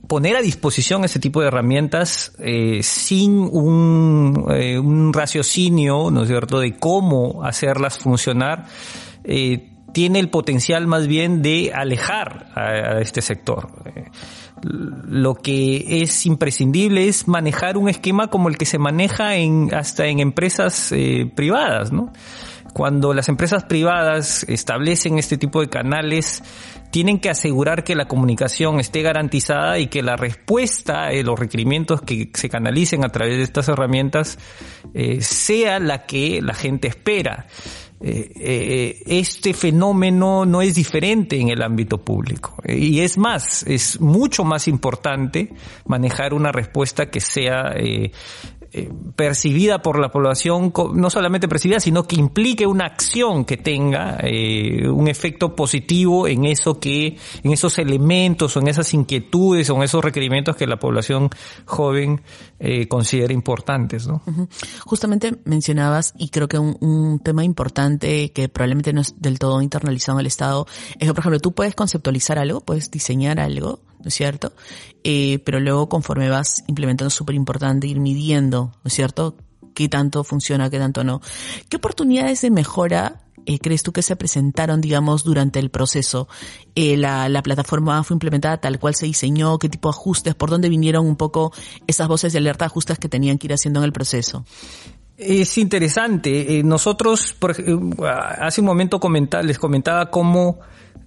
poner 0.08 0.36
a 0.36 0.40
disposición 0.40 1.04
ese 1.04 1.20
tipo 1.20 1.42
de 1.42 1.48
herramientas 1.48 2.32
eh, 2.38 2.82
sin 2.82 3.38
un, 3.38 4.46
eh, 4.50 4.78
un, 4.78 5.12
raciocinio, 5.12 6.10
¿no 6.10 6.22
es 6.22 6.28
cierto?, 6.28 6.58
de 6.58 6.76
cómo 6.76 7.44
hacerlas 7.44 7.98
funcionar, 7.98 8.66
eh, 9.22 9.68
tiene 9.92 10.18
el 10.18 10.30
potencial 10.30 10.86
más 10.86 11.06
bien 11.06 11.42
de 11.42 11.72
alejar 11.74 12.46
a, 12.54 12.60
a 12.96 13.00
este 13.00 13.20
sector. 13.20 13.68
Lo 14.62 15.34
que 15.34 16.02
es 16.02 16.26
imprescindible 16.26 17.08
es 17.08 17.28
manejar 17.28 17.76
un 17.76 17.88
esquema 17.88 18.28
como 18.28 18.48
el 18.48 18.56
que 18.56 18.66
se 18.66 18.78
maneja 18.78 19.36
en, 19.36 19.74
hasta 19.74 20.06
en 20.06 20.20
empresas 20.20 20.92
eh, 20.92 21.30
privadas, 21.34 21.92
¿no? 21.92 22.12
Cuando 22.72 23.14
las 23.14 23.28
empresas 23.28 23.64
privadas 23.64 24.44
establecen 24.48 25.18
este 25.18 25.38
tipo 25.38 25.60
de 25.60 25.68
canales, 25.68 26.42
tienen 26.90 27.18
que 27.18 27.30
asegurar 27.30 27.84
que 27.84 27.94
la 27.94 28.06
comunicación 28.06 28.80
esté 28.80 29.02
garantizada 29.02 29.78
y 29.78 29.88
que 29.88 30.02
la 30.02 30.16
respuesta 30.16 31.06
a 31.06 31.12
los 31.12 31.38
requerimientos 31.38 32.02
que 32.02 32.30
se 32.34 32.48
canalicen 32.48 33.04
a 33.04 33.08
través 33.08 33.36
de 33.36 33.42
estas 33.42 33.68
herramientas 33.68 34.38
eh, 34.94 35.20
sea 35.20 35.80
la 35.80 36.06
que 36.06 36.40
la 36.42 36.54
gente 36.54 36.88
espera. 36.88 37.46
Eh, 38.00 38.30
eh, 38.36 39.02
este 39.06 39.52
fenómeno 39.52 40.46
no 40.46 40.62
es 40.62 40.76
diferente 40.76 41.40
en 41.40 41.48
el 41.48 41.62
ámbito 41.62 41.98
público. 41.98 42.54
Y 42.64 43.00
es 43.00 43.18
más, 43.18 43.64
es 43.66 44.00
mucho 44.00 44.44
más 44.44 44.68
importante 44.68 45.52
manejar 45.84 46.32
una 46.32 46.52
respuesta 46.52 47.10
que 47.10 47.20
sea 47.20 47.72
eh, 47.74 48.12
eh, 48.70 48.92
percibida 49.16 49.80
por 49.80 49.98
la 49.98 50.10
población, 50.10 50.74
no 50.92 51.08
solamente 51.08 51.48
percibida, 51.48 51.80
sino 51.80 52.04
que 52.04 52.16
implique 52.16 52.66
una 52.66 52.84
acción 52.84 53.46
que 53.46 53.56
tenga 53.56 54.18
eh, 54.22 54.86
un 54.86 55.08
efecto 55.08 55.56
positivo 55.56 56.28
en 56.28 56.44
eso 56.44 56.78
que, 56.78 57.16
en 57.42 57.52
esos 57.52 57.78
elementos 57.78 58.54
o 58.56 58.60
en 58.60 58.68
esas 58.68 58.92
inquietudes 58.92 59.70
o 59.70 59.76
en 59.76 59.84
esos 59.84 60.04
requerimientos 60.04 60.54
que 60.54 60.66
la 60.66 60.78
población 60.78 61.30
joven 61.64 62.20
eh, 62.60 62.86
considera 62.88 63.32
importantes, 63.32 64.06
¿no? 64.06 64.20
Justamente 64.84 65.38
mencionabas, 65.44 66.12
y 66.18 66.28
creo 66.28 66.46
que 66.46 66.58
un, 66.58 67.20
tema 67.24 67.44
importante 67.44 68.32
que 68.32 68.50
probablemente 68.50 68.92
no 68.92 69.00
es 69.00 69.14
del 69.18 69.38
todo 69.38 69.62
internalizado 69.62 70.18
en 70.18 70.20
el 70.20 70.26
Estado, 70.26 70.66
es 70.98 71.08
que, 71.08 71.14
por 71.14 71.20
ejemplo, 71.20 71.40
tú 71.40 71.54
puedes 71.54 71.74
conceptualizar 71.74 72.38
algo, 72.38 72.60
puedes 72.60 72.90
diseñar 72.90 73.40
algo, 73.40 73.80
¿no 74.00 74.08
es 74.08 74.14
cierto? 74.14 74.52
Eh, 75.04 75.40
pero 75.44 75.60
luego 75.60 75.88
conforme 75.88 76.28
vas 76.28 76.64
implementando 76.66 77.08
es 77.08 77.14
súper 77.14 77.34
importante 77.34 77.86
ir 77.86 78.00
midiendo, 78.00 78.72
¿no 78.82 78.88
es 78.88 78.92
cierto? 78.92 79.36
¿Qué 79.74 79.88
tanto 79.88 80.24
funciona, 80.24 80.70
qué 80.70 80.78
tanto 80.78 81.04
no? 81.04 81.20
¿Qué 81.68 81.76
oportunidades 81.76 82.40
de 82.42 82.50
mejora 82.50 83.22
eh, 83.46 83.58
crees 83.60 83.82
tú 83.82 83.92
que 83.92 84.02
se 84.02 84.16
presentaron, 84.16 84.80
digamos, 84.80 85.24
durante 85.24 85.58
el 85.58 85.70
proceso? 85.70 86.28
Eh, 86.74 86.96
la, 86.96 87.28
la, 87.28 87.42
plataforma 87.42 88.02
fue 88.02 88.14
implementada 88.14 88.60
tal 88.60 88.78
cual 88.78 88.94
se 88.94 89.06
diseñó? 89.06 89.58
¿Qué 89.58 89.68
tipo 89.68 89.88
de 89.88 89.94
ajustes? 89.96 90.34
¿Por 90.34 90.50
dónde 90.50 90.68
vinieron 90.68 91.06
un 91.06 91.16
poco 91.16 91.52
esas 91.86 92.08
voces 92.08 92.32
de 92.32 92.40
alerta 92.40 92.66
ajustes 92.66 92.98
que 92.98 93.08
tenían 93.08 93.38
que 93.38 93.46
ir 93.46 93.52
haciendo 93.54 93.80
en 93.80 93.84
el 93.84 93.92
proceso? 93.92 94.44
Es 95.16 95.58
interesante. 95.58 96.62
Nosotros, 96.62 97.34
por, 97.38 97.56
hace 98.40 98.60
un 98.60 98.66
momento 98.66 99.00
comentaba, 99.00 99.42
les 99.42 99.58
comentaba 99.58 100.10
cómo 100.10 100.60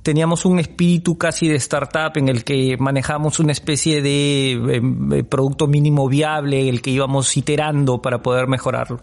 teníamos 0.04 0.46
un 0.46 0.60
espíritu 0.60 1.18
casi 1.18 1.48
de 1.48 1.56
startup 1.56 2.12
en 2.16 2.30
el 2.30 2.44
que 2.44 2.78
manejamos 2.78 3.40
una 3.40 3.52
especie 3.52 4.02
de 4.02 4.54
eh, 4.54 5.24
producto 5.24 5.68
mínimo 5.68 6.08
viable, 6.08 6.70
el 6.70 6.82
que 6.82 6.92
íbamos 6.92 7.36
iterando 7.38 8.02
para 8.02 8.22
poder 8.22 8.48
mejorarlo. 8.48 9.02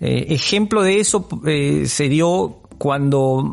Eh, 0.00 0.26
ejemplo 0.30 0.82
de 0.82 0.98
eso 0.98 1.28
eh, 1.46 1.84
se 1.86 2.08
dio 2.08 2.60
cuando, 2.78 3.44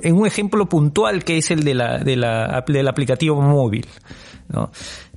en 0.00 0.16
un 0.16 0.26
ejemplo 0.26 0.68
puntual 0.68 1.24
que 1.24 1.38
es 1.38 1.50
el 1.50 1.62
de 1.62 1.74
la, 1.74 1.98
de 1.98 2.16
la, 2.16 2.64
del 2.66 2.88
aplicativo 2.88 3.40
móvil. 3.40 3.86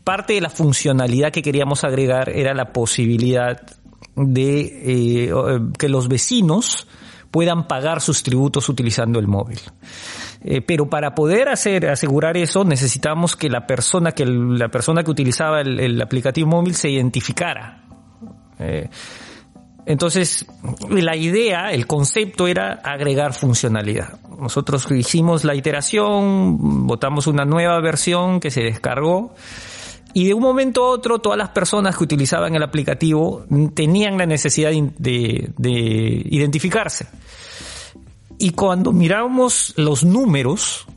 Parte 0.04 0.34
de 0.34 0.42
la 0.42 0.50
funcionalidad 0.50 1.32
que 1.32 1.42
queríamos 1.42 1.84
agregar 1.84 2.30
era 2.30 2.54
la 2.54 2.74
posibilidad 2.74 3.62
de 4.16 5.28
eh, 5.28 5.32
que 5.78 5.90
los 5.90 6.08
vecinos 6.08 6.88
puedan 7.30 7.68
pagar 7.68 8.02
sus 8.02 8.24
tributos 8.24 8.68
utilizando 8.70 9.20
el 9.20 9.28
móvil. 9.28 9.60
Eh, 10.44 10.62
pero 10.62 10.90
para 10.90 11.14
poder 11.14 11.50
hacer, 11.50 11.88
asegurar 11.88 12.36
eso, 12.36 12.64
necesitamos 12.64 13.36
que 13.36 13.50
la 13.50 13.68
persona, 13.68 14.12
que 14.12 14.26
la 14.26 14.70
persona 14.70 15.04
que 15.04 15.12
utilizaba 15.12 15.62
el, 15.62 15.80
el 15.80 16.02
aplicativo 16.02 16.48
móvil 16.48 16.74
se 16.74 16.90
identificara. 16.90 17.84
Eh, 18.60 18.90
entonces, 19.86 20.46
la 20.90 21.16
idea, 21.16 21.72
el 21.72 21.88
concepto 21.88 22.48
era 22.48 22.74
agregar 22.84 23.34
funcionalidad. 23.34 24.20
Nosotros 24.40 24.90
hicimos 24.92 25.44
la 25.44 25.56
iteración, 25.56 26.88
votamos 26.88 27.28
una 27.28 27.46
nueva 27.46 27.80
versión 27.82 28.40
que 28.40 28.52
se 28.52 28.62
descargó 28.62 29.34
y 30.14 30.26
de 30.26 30.34
un 30.34 30.42
momento 30.42 30.86
a 30.86 30.90
otro 30.90 31.20
todas 31.20 31.38
las 31.38 31.50
personas 31.50 31.98
que 31.98 32.04
utilizaban 32.04 32.56
el 32.56 32.64
aplicativo 32.64 33.46
tenían 33.74 34.18
la 34.18 34.26
necesidad 34.26 34.72
de, 34.72 35.52
de 35.58 35.72
identificarse. 36.30 37.08
Y 38.42 38.54
cuando 38.54 38.92
miramos 38.92 39.76
los 39.78 40.04
números, 40.04 40.88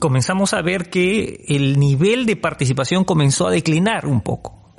comenzamos 0.00 0.52
a 0.52 0.60
ver 0.60 0.90
que 0.90 1.46
el 1.48 1.78
nivel 1.80 2.26
de 2.26 2.36
participación 2.36 3.04
comenzó 3.04 3.46
a 3.46 3.50
declinar 3.50 4.04
un 4.04 4.20
poco. 4.20 4.74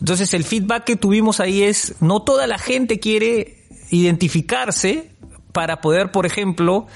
Entonces 0.00 0.32
el 0.32 0.44
feedback 0.44 0.84
que 0.84 0.96
tuvimos 0.96 1.40
ahí 1.40 1.62
es, 1.62 1.96
no 2.00 2.22
toda 2.22 2.46
la 2.46 2.56
gente 2.56 3.00
quiere 3.00 3.66
identificarse 3.90 5.10
para 5.52 5.82
poder, 5.82 6.10
por 6.10 6.24
ejemplo, 6.24 6.86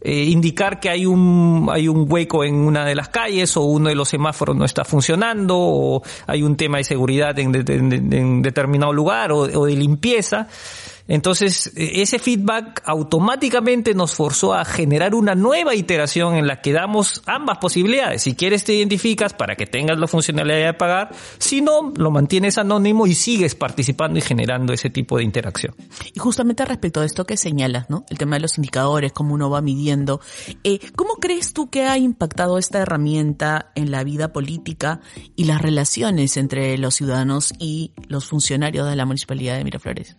eh, 0.00 0.26
indicar 0.26 0.78
que 0.78 0.88
hay 0.88 1.04
un, 1.04 1.68
hay 1.72 1.88
un 1.88 2.06
hueco 2.08 2.44
en 2.44 2.54
una 2.54 2.84
de 2.84 2.94
las 2.94 3.08
calles 3.08 3.56
o 3.56 3.62
uno 3.62 3.88
de 3.88 3.96
los 3.96 4.08
semáforos 4.08 4.54
no 4.54 4.64
está 4.64 4.84
funcionando 4.84 5.56
o 5.58 6.02
hay 6.28 6.44
un 6.44 6.56
tema 6.56 6.78
de 6.78 6.84
seguridad 6.84 7.36
en, 7.40 7.50
de, 7.50 7.74
en, 7.74 8.42
determinado 8.42 8.92
lugar 8.92 9.32
o, 9.32 9.38
o 9.38 9.66
de 9.66 9.74
limpieza 9.74 10.46
Entonces, 11.08 11.72
e, 11.76 12.02
ese 12.02 12.18
feedback 12.18 12.82
automáticamente 12.84 13.94
nos 13.94 14.14
forzó 14.14 14.54
a 14.54 14.64
generar 14.64 15.14
una 15.14 15.34
nueva 15.34 15.74
iteración 15.74 16.34
en 16.36 16.46
la 16.46 16.60
que 16.60 16.72
damos 16.72 17.22
ambas 17.26 17.58
posibilidades. 17.58 18.22
Si 18.22 18.34
quieres 18.34 18.64
te 18.64 18.74
identificas 18.74 19.32
para 19.32 19.56
que 19.56 19.66
tengas 19.66 19.98
la 19.98 20.06
funcionalidad 20.06 20.66
de 20.66 20.74
pagar, 20.74 21.10
si 21.38 21.60
no, 21.60 21.92
lo 21.96 22.10
mantienes 22.10 22.58
anónimo 22.58 23.06
y 23.06 23.14
sigues 23.14 23.54
participando 23.54 24.18
y 24.18 24.22
generando 24.22 24.72
ese 24.72 24.90
tipo 24.90 25.18
de 25.18 25.24
interacción. 25.24 25.74
Y 26.12 26.18
justamente 26.18 26.64
respecto 26.64 27.00
de 27.00 27.06
esto 27.06 27.24
que 27.24 27.36
señalas, 27.36 27.90
¿no? 27.90 28.04
El 28.10 28.18
tema 28.18 28.36
de 28.36 28.40
los 28.40 28.58
indicadores, 28.58 29.12
cómo 29.12 29.34
uno 29.34 29.50
va 29.50 29.60
midiendo. 29.60 30.20
Eh, 30.64 30.80
¿Cómo 30.96 31.14
crees 31.14 31.52
tú 31.52 31.70
que 31.70 31.84
ha 31.84 31.98
impactado 31.98 32.58
esta 32.58 32.80
herramienta 32.80 33.70
en 33.74 33.90
la 33.90 34.04
vida 34.04 34.32
política 34.32 35.00
y 35.34 35.44
las 35.44 35.60
relaciones 35.60 36.36
entre 36.36 36.76
los 36.78 36.94
ciudadanos 36.94 37.52
y 37.58 37.92
los 38.08 38.26
funcionarios 38.26 38.88
de 38.88 38.96
la 38.96 39.06
Municipalidad 39.06 39.56
de 39.56 39.64
Miraflores? 39.64 40.16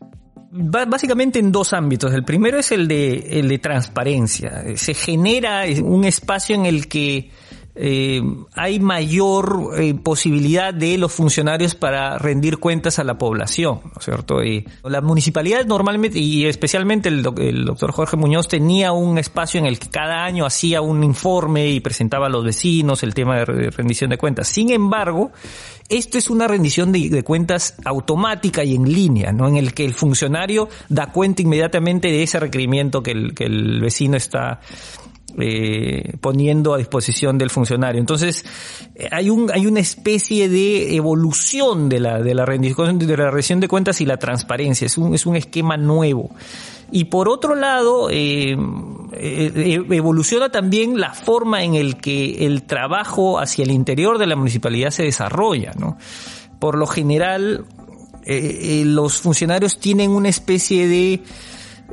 Básicamente 0.51 1.39
en 1.39 1.51
dos 1.51 1.73
ámbitos. 1.73 2.13
El 2.13 2.23
primero 2.23 2.59
es 2.59 2.71
el 2.71 2.87
de, 2.87 3.39
el 3.39 3.47
de 3.47 3.59
transparencia. 3.59 4.63
Se 4.75 4.93
genera 4.93 5.63
un 5.83 6.05
espacio 6.05 6.55
en 6.55 6.65
el 6.65 6.87
que 6.87 7.31
eh, 7.79 8.21
hay 8.53 8.79
mayor 8.79 9.73
eh, 9.77 9.93
posibilidad 9.93 10.73
de 10.73 10.97
los 10.97 11.11
funcionarios 11.11 11.75
para 11.75 12.17
rendir 12.17 12.57
cuentas 12.57 12.97
a 12.97 13.03
la 13.03 13.17
población, 13.17 13.81
¿no 13.83 13.91
es 13.99 14.05
cierto? 14.05 14.43
Y 14.43 14.65
la 14.83 15.01
municipalidad 15.01 15.65
normalmente, 15.65 16.17
y 16.17 16.45
especialmente 16.45 17.09
el, 17.09 17.23
el, 17.37 17.65
doctor 17.65 17.91
Jorge 17.91 18.17
Muñoz, 18.17 18.47
tenía 18.47 18.93
un 18.93 19.19
espacio 19.19 19.59
en 19.59 19.67
el 19.67 19.77
que 19.77 19.89
cada 19.89 20.25
año 20.25 20.45
hacía 20.45 20.81
un 20.81 21.03
informe 21.03 21.67
y 21.67 21.79
presentaba 21.79 22.25
a 22.25 22.29
los 22.29 22.43
vecinos 22.43 23.03
el 23.03 23.13
tema 23.13 23.37
de 23.37 23.69
rendición 23.69 24.09
de 24.09 24.17
cuentas. 24.17 24.47
Sin 24.47 24.71
embargo, 24.71 25.31
esto 25.87 26.17
es 26.17 26.31
una 26.31 26.47
rendición 26.47 26.91
de, 26.91 27.23
cuentas 27.23 27.75
automática 27.85 28.63
y 28.63 28.73
en 28.75 28.91
línea, 28.91 29.31
¿no? 29.31 29.47
En 29.47 29.55
el 29.55 29.73
que 29.73 29.85
el 29.85 29.93
funcionario 29.93 30.67
da 30.89 31.11
cuenta 31.11 31.43
inmediatamente 31.43 32.07
de 32.09 32.23
ese 32.23 32.39
requerimiento 32.39 33.03
que 33.03 33.11
el 33.11 33.81
vecino 33.81 34.17
está 34.17 34.59
eh, 35.39 36.13
poniendo 36.19 36.73
a 36.73 36.77
disposición 36.77 37.37
del 37.37 37.49
funcionario. 37.49 37.99
Entonces, 37.99 38.43
eh, 38.95 39.07
hay 39.11 39.29
un, 39.29 39.51
hay 39.51 39.67
una 39.67 39.79
especie 39.79 40.49
de 40.49 40.95
evolución 40.95 41.89
de 41.89 41.99
la, 41.99 42.21
de 42.21 42.33
la 42.33 42.45
rendición, 42.45 42.97
de 42.97 43.17
la 43.17 43.31
de 43.31 43.67
cuentas 43.67 44.01
y 44.01 44.05
la 44.05 44.17
transparencia. 44.17 44.85
Es 44.85 44.97
un, 44.97 45.13
es 45.13 45.25
un 45.25 45.35
esquema 45.35 45.77
nuevo. 45.77 46.31
Y 46.91 47.05
por 47.05 47.27
otro 47.27 47.55
lado, 47.55 48.09
eh, 48.09 48.57
evoluciona 49.11 50.49
también 50.49 50.99
la 50.99 51.13
forma 51.13 51.63
en 51.63 51.75
el 51.75 51.97
que 51.97 52.45
el 52.45 52.63
trabajo 52.63 53.39
hacia 53.39 53.63
el 53.63 53.71
interior 53.71 54.17
de 54.17 54.27
la 54.27 54.35
municipalidad 54.35 54.89
se 54.91 55.03
desarrolla, 55.03 55.73
¿no? 55.77 55.97
Por 56.59 56.77
lo 56.77 56.87
general, 56.87 57.65
eh, 58.25 58.83
los 58.85 59.19
funcionarios 59.19 59.79
tienen 59.79 60.11
una 60.11 60.29
especie 60.29 60.87
de 60.87 61.21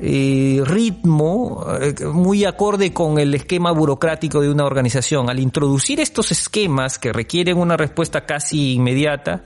eh, 0.01 0.61
ritmo 0.65 1.65
eh, 1.81 1.95
muy 2.07 2.45
acorde 2.45 2.93
con 2.93 3.19
el 3.19 3.35
esquema 3.35 3.71
burocrático 3.71 4.41
de 4.41 4.51
una 4.51 4.65
organización. 4.65 5.31
Al 5.31 5.39
introducir 5.39 6.01
estos 6.01 6.33
esquemas 6.33 6.99
que 6.99 7.13
requieren 7.13 7.59
una 7.59 7.77
respuesta 7.77 8.27
casi 8.27 8.75
inmediata, 8.75 9.45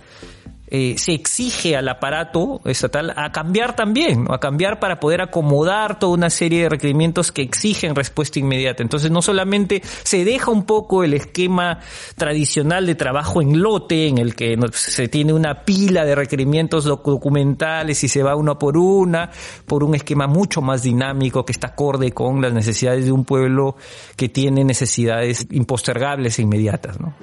eh, 0.70 0.94
se 0.98 1.12
exige 1.12 1.76
al 1.76 1.88
aparato 1.88 2.60
estatal 2.64 3.12
a 3.16 3.32
cambiar 3.32 3.74
también, 3.74 4.26
a 4.28 4.38
cambiar 4.38 4.80
para 4.80 5.00
poder 5.00 5.20
acomodar 5.20 5.98
toda 5.98 6.12
una 6.12 6.30
serie 6.30 6.62
de 6.62 6.68
requerimientos 6.68 7.32
que 7.32 7.42
exigen 7.42 7.94
respuesta 7.94 8.38
inmediata. 8.38 8.82
Entonces 8.82 9.10
no 9.10 9.22
solamente 9.22 9.82
se 10.02 10.24
deja 10.24 10.50
un 10.50 10.64
poco 10.64 11.04
el 11.04 11.14
esquema 11.14 11.80
tradicional 12.16 12.86
de 12.86 12.94
trabajo 12.94 13.40
en 13.40 13.60
lote, 13.60 14.08
en 14.08 14.18
el 14.18 14.34
que 14.34 14.58
se 14.72 15.08
tiene 15.08 15.32
una 15.32 15.64
pila 15.64 16.04
de 16.04 16.14
requerimientos 16.14 16.84
documentales 16.84 18.04
y 18.04 18.08
se 18.08 18.22
va 18.22 18.36
uno 18.36 18.58
por 18.58 18.76
una, 18.76 19.30
por 19.66 19.84
un 19.84 19.94
esquema 19.94 20.26
mucho 20.26 20.60
más 20.60 20.82
dinámico 20.82 21.44
que 21.44 21.52
está 21.52 21.68
acorde 21.68 22.12
con 22.12 22.42
las 22.42 22.52
necesidades 22.52 23.06
de 23.06 23.12
un 23.12 23.24
pueblo 23.24 23.76
que 24.16 24.28
tiene 24.28 24.64
necesidades 24.64 25.46
impostergables 25.50 26.38
e 26.38 26.42
inmediatas, 26.42 27.00
¿no? 27.00 27.14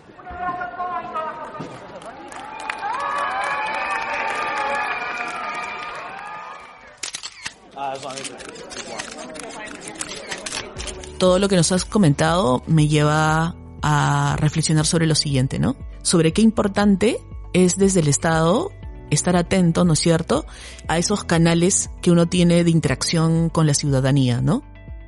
Todo 11.17 11.39
lo 11.39 11.47
que 11.47 11.55
nos 11.55 11.71
has 11.71 11.85
comentado 11.85 12.63
me 12.67 12.87
lleva 12.87 13.55
a 13.81 14.35
reflexionar 14.39 14.85
sobre 14.85 15.07
lo 15.07 15.15
siguiente, 15.15 15.59
¿no? 15.59 15.75
Sobre 16.01 16.33
qué 16.33 16.41
importante 16.41 17.19
es 17.53 17.77
desde 17.77 18.01
el 18.01 18.07
Estado 18.07 18.71
estar 19.09 19.35
atento, 19.35 19.85
¿no 19.85 19.93
es 19.93 19.99
cierto?, 19.99 20.45
a 20.87 20.97
esos 20.97 21.23
canales 21.23 21.89
que 22.01 22.11
uno 22.11 22.27
tiene 22.27 22.63
de 22.63 22.71
interacción 22.71 23.49
con 23.49 23.67
la 23.67 23.73
ciudadanía, 23.73 24.41
¿no? 24.41 24.63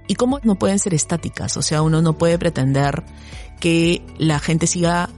Y 0.07 0.15
cómo 0.15 0.39
no 0.43 0.55
pueden 0.55 0.79
ser 0.79 0.93
estáticas, 0.93 1.57
o 1.57 1.61
sea, 1.61 1.81
uno 1.81 2.01
no 2.01 2.17
puede 2.17 2.39
pretender 2.39 3.03
que 3.59 4.05
la 4.17 4.39
gente 4.39 4.67
siga 4.67 5.09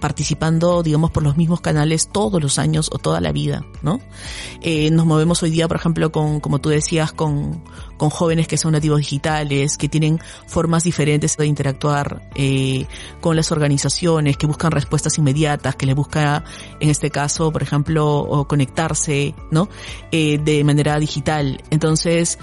participando, 0.00 0.82
digamos, 0.82 1.10
por 1.10 1.22
los 1.22 1.36
mismos 1.36 1.60
canales 1.60 2.08
todos 2.08 2.42
los 2.42 2.58
años 2.58 2.90
o 2.92 2.98
toda 2.98 3.20
la 3.20 3.32
vida, 3.32 3.64
¿no? 3.82 4.00
Eh, 4.60 4.90
nos 4.90 5.06
movemos 5.06 5.42
hoy 5.42 5.50
día, 5.50 5.68
por 5.68 5.76
ejemplo, 5.76 6.12
con, 6.12 6.40
como 6.40 6.60
tú 6.60 6.68
decías, 6.68 7.12
con, 7.12 7.62
con 7.96 8.10
jóvenes 8.10 8.46
que 8.48 8.56
son 8.56 8.72
nativos 8.72 8.98
digitales, 8.98 9.76
que 9.76 9.88
tienen 9.88 10.20
formas 10.46 10.84
diferentes 10.84 11.36
de 11.36 11.46
interactuar 11.46 12.28
eh, 12.34 12.86
con 13.20 13.36
las 13.36 13.52
organizaciones, 13.52 14.36
que 14.36 14.46
buscan 14.46 14.72
respuestas 14.72 15.16
inmediatas, 15.18 15.76
que 15.76 15.86
les 15.86 15.94
busca, 15.94 16.44
en 16.80 16.90
este 16.90 17.10
caso, 17.10 17.52
por 17.52 17.62
ejemplo, 17.62 18.46
conectarse, 18.48 19.34
¿no? 19.50 19.68
Eh, 20.10 20.38
de 20.38 20.64
manera 20.64 20.98
digital. 20.98 21.62
Entonces, 21.70 22.38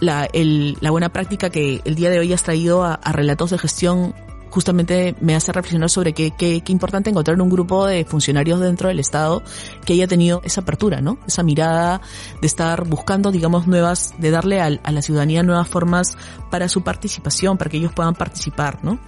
la, 0.00 0.28
la 0.32 0.90
buena 0.90 1.12
práctica 1.12 1.50
que 1.50 1.80
el 1.84 1.94
día 1.96 2.10
de 2.10 2.18
hoy 2.18 2.32
has 2.32 2.44
traído 2.44 2.84
a, 2.84 2.94
a 2.94 3.12
relatos 3.12 3.50
de 3.50 3.58
gestión 3.58 4.14
justamente 4.50 5.14
me 5.20 5.34
hace 5.34 5.52
reflexionar 5.52 5.90
sobre 5.90 6.12
qué, 6.12 6.32
qué, 6.36 6.60
qué 6.62 6.72
importante 6.72 7.10
encontrar 7.10 7.40
un 7.40 7.48
grupo 7.48 7.86
de 7.86 8.04
funcionarios 8.04 8.60
dentro 8.60 8.88
del 8.88 9.00
Estado 9.00 9.42
que 9.84 9.94
haya 9.94 10.06
tenido 10.06 10.40
esa 10.44 10.60
apertura, 10.62 11.00
¿no? 11.00 11.18
Esa 11.26 11.42
mirada 11.42 12.00
de 12.40 12.46
estar 12.46 12.86
buscando, 12.86 13.30
digamos, 13.30 13.66
nuevas, 13.66 14.14
de 14.18 14.30
darle 14.30 14.60
a, 14.60 14.66
a 14.66 14.92
la 14.92 15.02
ciudadanía 15.02 15.42
nuevas 15.42 15.68
formas 15.68 16.16
para 16.50 16.68
su 16.68 16.82
participación, 16.82 17.58
para 17.58 17.70
que 17.70 17.78
ellos 17.78 17.92
puedan 17.92 18.14
participar, 18.14 18.78
¿no? 18.82 18.98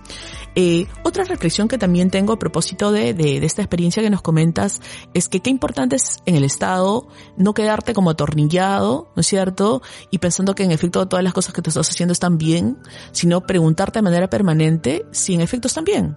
Eh, 0.55 0.87
otra 1.05 1.25
reflexión 1.25 1.69
que 1.69 1.79
también 1.79 2.11
tengo 2.11 2.33
a 2.33 2.39
propósito 2.39 2.91
de, 2.91 3.15
de, 3.15 3.41
de, 3.41 3.47
esta 3.47 3.63
experiencia 3.63 4.03
que 4.03 4.11
nos 4.11 4.23
comentas 4.23 4.81
es 5.15 5.29
que 5.29 5.41
qué 5.41 5.51
importante 5.51 5.97
es 5.97 6.19
en 6.27 6.35
el 6.35 6.45
Estado 6.45 7.07
no 7.37 7.55
quedarte 7.55 7.95
como 7.95 8.11
atornillado, 8.11 9.13
¿no 9.15 9.21
es 9.21 9.27
cierto? 9.27 9.83
Y 10.11 10.19
pensando 10.19 10.55
que 10.55 10.65
en 10.65 10.73
efecto 10.73 11.07
todas 11.07 11.25
las 11.25 11.33
cosas 11.33 11.55
que 11.55 11.63
te 11.63 11.71
estás 11.71 11.89
haciendo 11.89 12.13
están 12.13 12.37
bien, 12.37 12.79
sino 13.13 13.43
preguntarte 13.43 14.01
de 14.01 14.03
manera 14.03 14.29
permanente 14.29 15.07
si 15.13 15.35
en 15.35 15.41
efecto 15.41 15.69
están 15.69 15.85
bien. 15.85 16.17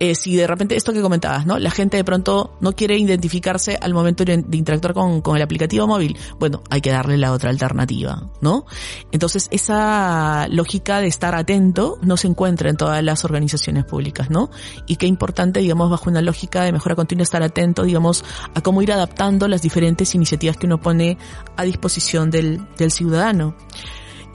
Eh, 0.00 0.14
si 0.14 0.36
de 0.36 0.46
repente 0.46 0.76
esto 0.76 0.92
que 0.92 1.00
comentabas, 1.00 1.46
¿no? 1.46 1.58
La 1.58 1.70
gente 1.70 1.96
de 1.96 2.04
pronto 2.04 2.56
no 2.60 2.72
quiere 2.72 2.96
identificarse 2.96 3.78
al 3.80 3.94
momento 3.94 4.24
de, 4.24 4.44
interactuar 4.52 4.94
con, 4.94 5.20
con, 5.22 5.36
el 5.36 5.42
aplicativo 5.42 5.86
móvil, 5.86 6.16
bueno, 6.38 6.62
hay 6.70 6.80
que 6.80 6.90
darle 6.90 7.16
la 7.18 7.32
otra 7.32 7.50
alternativa, 7.50 8.30
¿no? 8.40 8.64
Entonces 9.12 9.48
esa 9.50 10.46
lógica 10.48 11.00
de 11.00 11.08
estar 11.08 11.34
atento 11.34 11.98
no 12.02 12.16
se 12.16 12.28
encuentra 12.28 12.70
en 12.70 12.76
todas 12.76 13.02
las 13.02 13.24
organizaciones 13.24 13.84
públicas, 13.84 14.30
¿no? 14.30 14.50
Y 14.86 14.96
qué 14.96 15.06
importante, 15.06 15.60
digamos, 15.60 15.90
bajo 15.90 16.10
una 16.10 16.22
lógica 16.22 16.62
de 16.62 16.72
mejora 16.72 16.94
continua 16.94 17.22
estar 17.22 17.42
atento, 17.42 17.82
digamos, 17.82 18.24
a 18.54 18.60
cómo 18.60 18.82
ir 18.82 18.92
adaptando 18.92 19.48
las 19.48 19.62
diferentes 19.62 20.14
iniciativas 20.14 20.56
que 20.56 20.66
uno 20.66 20.80
pone 20.80 21.18
a 21.56 21.64
disposición 21.64 22.30
del, 22.30 22.66
del 22.76 22.90
ciudadano. 22.90 23.56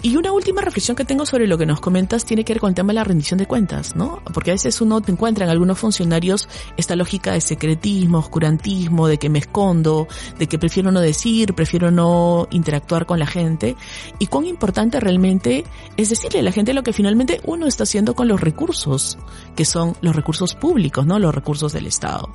Y 0.05 0.17
una 0.17 0.33
última 0.33 0.61
reflexión 0.61 0.97
que 0.97 1.05
tengo 1.05 1.25
sobre 1.25 1.47
lo 1.47 1.57
que 1.57 1.65
nos 1.65 1.79
comentas 1.79 2.25
tiene 2.25 2.43
que 2.43 2.51
ver 2.51 2.59
con 2.59 2.67
el 2.67 2.75
tema 2.75 2.89
de 2.89 2.95
la 2.95 3.05
rendición 3.05 3.37
de 3.37 3.45
cuentas, 3.45 3.95
¿no? 3.95 4.21
Porque 4.33 4.51
a 4.51 4.53
veces 4.53 4.81
uno 4.81 4.99
te 4.99 5.13
encuentra 5.13 5.45
en 5.45 5.49
algunos 5.49 5.79
funcionarios 5.79 6.49
esta 6.75 6.97
lógica 6.97 7.31
de 7.31 7.39
secretismo, 7.39 8.17
oscurantismo, 8.17 9.07
de 9.07 9.17
que 9.17 9.29
me 9.29 9.39
escondo, 9.39 10.09
de 10.37 10.47
que 10.47 10.59
prefiero 10.59 10.91
no 10.91 10.99
decir, 10.99 11.53
prefiero 11.53 11.89
no 11.89 12.49
interactuar 12.51 13.05
con 13.05 13.17
la 13.17 13.27
gente. 13.27 13.77
Y 14.19 14.27
cuán 14.27 14.45
importante 14.45 14.99
realmente 14.99 15.63
es 15.95 16.09
decirle 16.09 16.39
a 16.39 16.43
la 16.43 16.51
gente 16.51 16.73
lo 16.73 16.83
que 16.83 16.91
finalmente 16.91 17.39
uno 17.45 17.65
está 17.65 17.83
haciendo 17.83 18.13
con 18.13 18.27
los 18.27 18.41
recursos, 18.41 19.17
que 19.55 19.63
son 19.63 19.95
los 20.01 20.17
recursos 20.17 20.53
públicos, 20.53 21.05
¿no? 21.05 21.17
Los 21.17 21.33
recursos 21.33 21.71
del 21.71 21.87
Estado. 21.87 22.29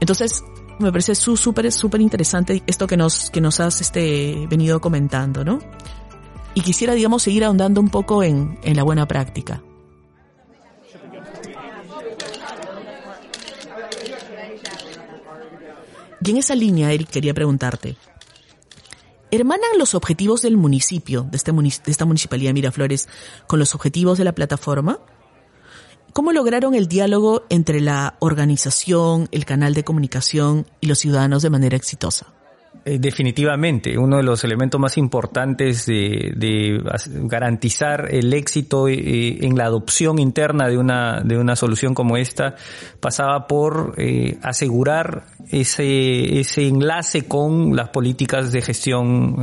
Entonces, 0.00 0.44
me 0.78 0.90
parece 0.90 1.14
súper, 1.14 1.70
súper 1.70 2.00
interesante 2.00 2.62
esto 2.66 2.86
que 2.86 2.96
nos, 2.96 3.28
que 3.28 3.42
nos 3.42 3.60
has 3.60 3.82
este, 3.82 4.46
venido 4.48 4.80
comentando, 4.80 5.44
¿no? 5.44 5.58
Y 6.54 6.60
quisiera, 6.60 6.94
digamos, 6.94 7.22
seguir 7.22 7.44
ahondando 7.44 7.80
un 7.80 7.88
poco 7.88 8.22
en, 8.22 8.58
en 8.62 8.76
la 8.76 8.82
buena 8.82 9.06
práctica. 9.06 9.62
Y 16.24 16.30
en 16.30 16.36
esa 16.36 16.54
línea, 16.54 16.92
Eric, 16.92 17.08
quería 17.08 17.34
preguntarte, 17.34 17.96
¿hermanan 19.30 19.78
los 19.78 19.94
objetivos 19.94 20.42
del 20.42 20.56
municipio, 20.56 21.26
de, 21.28 21.36
este, 21.36 21.52
de 21.52 21.90
esta 21.90 22.04
municipalidad 22.04 22.50
de 22.50 22.54
Miraflores, 22.54 23.08
con 23.48 23.58
los 23.58 23.74
objetivos 23.74 24.18
de 24.18 24.24
la 24.24 24.32
plataforma? 24.32 25.00
¿Cómo 26.12 26.32
lograron 26.32 26.74
el 26.74 26.86
diálogo 26.86 27.44
entre 27.48 27.80
la 27.80 28.16
organización, 28.20 29.28
el 29.32 29.46
canal 29.46 29.74
de 29.74 29.82
comunicación 29.82 30.66
y 30.80 30.86
los 30.86 30.98
ciudadanos 30.98 31.42
de 31.42 31.50
manera 31.50 31.76
exitosa? 31.76 32.34
Eh, 32.84 32.98
definitivamente, 32.98 33.96
uno 33.96 34.16
de 34.16 34.24
los 34.24 34.42
elementos 34.42 34.80
más 34.80 34.98
importantes 34.98 35.86
de, 35.86 36.32
de 36.34 36.82
garantizar 37.28 38.12
el 38.12 38.32
éxito 38.32 38.88
eh, 38.88 39.38
en 39.46 39.56
la 39.56 39.66
adopción 39.66 40.18
interna 40.18 40.66
de 40.66 40.78
una, 40.78 41.20
de 41.20 41.38
una 41.38 41.54
solución 41.54 41.94
como 41.94 42.16
esta 42.16 42.56
pasaba 42.98 43.46
por 43.46 43.94
eh, 43.98 44.36
asegurar 44.42 45.26
ese, 45.48 46.40
ese 46.40 46.66
enlace 46.66 47.28
con 47.28 47.76
las 47.76 47.90
políticas 47.90 48.50
de 48.50 48.62
gestión 48.62 49.36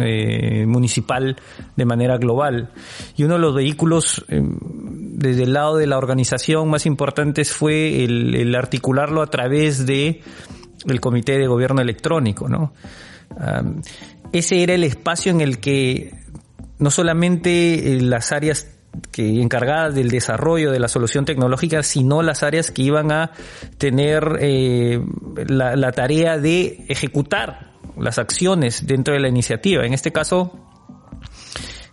municipal 0.67 1.38
de 1.75 1.86
manera 1.86 2.17
global. 2.17 2.71
Y 3.15 3.23
uno 3.23 3.36
de 3.36 3.39
los 3.39 3.56
vehículos 3.56 4.25
desde 4.28 5.43
el 5.43 5.54
lado 5.54 5.78
de 5.78 5.88
la 5.88 5.97
organización 5.97 6.69
más 6.69 6.86
importantes 6.86 7.54
fue 7.54 8.04
el, 8.04 8.36
el 8.36 8.56
articularlo 8.56 9.21
a 9.21 9.28
través 9.28 9.86
de 9.86 10.21
el 10.88 10.99
Comité 10.99 11.38
de 11.38 11.47
Gobierno 11.47 11.82
Electrónico, 11.82 12.47
¿no? 12.47 12.73
Ese 14.32 14.63
era 14.63 14.74
el 14.74 14.84
espacio 14.84 15.32
en 15.32 15.42
el 15.42 15.60
que 15.60 16.13
no 16.78 16.92
solamente 16.92 17.94
eh, 17.94 18.02
las 18.02 18.32
áreas 18.32 18.68
que 19.12 19.42
encargadas 19.42 19.94
del 19.94 20.10
desarrollo 20.10 20.72
de 20.72 20.80
la 20.80 20.88
solución 20.88 21.26
tecnológica, 21.26 21.84
sino 21.84 22.22
las 22.24 22.42
áreas 22.42 22.72
que 22.72 22.82
iban 22.82 23.12
a 23.12 23.32
tener 23.78 24.38
eh, 24.39 25.00
la, 25.48 25.92
tarea 25.92 26.38
de 26.38 26.86
ejecutar 26.88 27.74
las 27.98 28.18
acciones 28.18 28.88
dentro 28.88 29.13
de 29.13 29.20
la 29.20 29.30
iniciativa. 29.30 29.86
En 29.86 29.94
este 29.94 30.12
caso, 30.12 30.68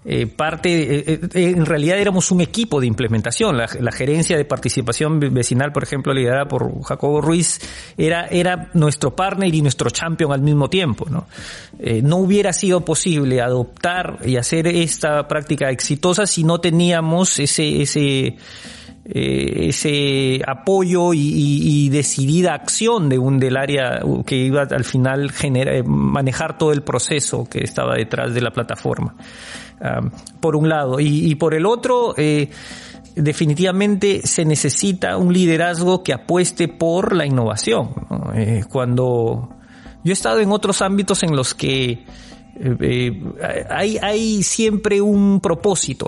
eh, 0.09 0.29
parte, 0.29 0.71
eh, 0.71 1.21
eh, 1.21 1.29
en 1.35 1.67
realidad 1.67 1.99
éramos 1.99 2.31
un 2.31 2.41
equipo 2.41 2.81
de 2.81 2.87
implementación. 2.87 3.57
La, 3.57 3.67
gerencia 3.91 4.37
de 4.37 4.45
participación 4.45 5.19
vecinal, 5.19 5.73
por 5.73 5.83
ejemplo, 5.83 6.15
liderada 6.15 6.47
por 6.47 6.81
Jacobo 6.85 7.21
Ruiz, 7.21 7.59
era, 7.99 8.27
era 8.29 8.71
nuestro 8.75 9.17
partner 9.17 9.53
y 9.53 9.63
nuestro 9.63 9.91
champion 9.91 10.33
al 10.33 10.43
mismo 10.43 10.71
tiempo. 10.71 11.07
¿no? 11.11 11.27
no 12.03 12.17
hubiera 12.19 12.53
sido 12.53 12.85
posible 12.85 13.41
adoptar 13.41 14.21
y 14.25 14.37
hacer 14.37 14.69
esta 14.69 15.27
práctica 15.27 15.71
exitosa 15.71 16.27
si 16.27 16.45
no 16.45 16.61
teníamos 16.61 17.39
ese, 17.41 17.83
ese, 17.83 18.37
ese 19.05 20.41
apoyo 20.47 21.15
y, 21.15 21.89
decidida 21.89 22.55
acción 22.55 23.09
de 23.09 23.19
un 23.19 23.39
del 23.39 23.57
área 23.57 24.01
que 24.25 24.37
iba 24.37 24.63
al 24.63 24.85
final 24.85 25.33
generar, 25.33 25.85
manejar 25.85 26.59
todo 26.59 26.73
el 26.73 26.83
proceso 26.83 27.49
que 27.49 27.65
estaba 27.65 27.97
detrás 27.97 28.35
de 28.35 28.41
la 28.41 28.51
plataforma 28.51 29.17
por 30.41 30.57
un 30.57 30.69
lado. 30.69 31.01
Y, 31.01 31.35
por 31.37 31.55
el 31.55 31.67
otro, 31.67 32.15
eh, 32.17 32.51
definitivamente 33.15 34.23
se 34.25 34.45
necesita 34.45 35.17
un 35.17 35.33
liderazgo 35.33 36.03
que 36.03 36.13
apueste 36.13 36.69
por 36.69 37.15
la 37.15 37.27
innovación. 37.27 37.91
Eh, 38.35 38.65
cuando 38.71 39.51
yo 40.05 40.11
he 40.11 40.13
estado 40.13 40.41
en 40.41 40.51
otros 40.53 40.83
ámbitos 40.83 41.23
en 41.23 41.35
los 41.35 41.55
que 41.55 42.05
eh, 42.59 43.23
hay, 43.69 43.99
hay 43.99 44.43
siempre 44.43 45.01
un 45.01 45.41
propósito. 45.41 46.07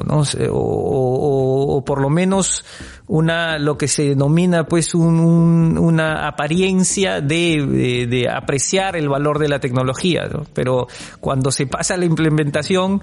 O, 0.51 1.83
por 1.85 2.01
lo 2.01 2.09
menos 2.09 2.65
una, 3.09 3.59
lo 3.59 3.77
que 3.77 3.89
se 3.89 4.11
denomina 4.11 4.67
pues 4.67 4.95
una 4.95 6.29
apariencia 6.29 7.21
de, 7.21 8.07
de, 8.09 8.29
apreciar 8.31 8.97
el 8.97 9.09
valor 9.09 9.39
de 9.39 9.49
la 9.49 9.61
tecnología, 9.61 10.29
Pero 10.53 10.87
cuando 11.21 11.51
se 11.51 11.67
pasa 11.67 11.95
a 11.95 11.97
la 11.97 12.05
implementación, 12.05 13.03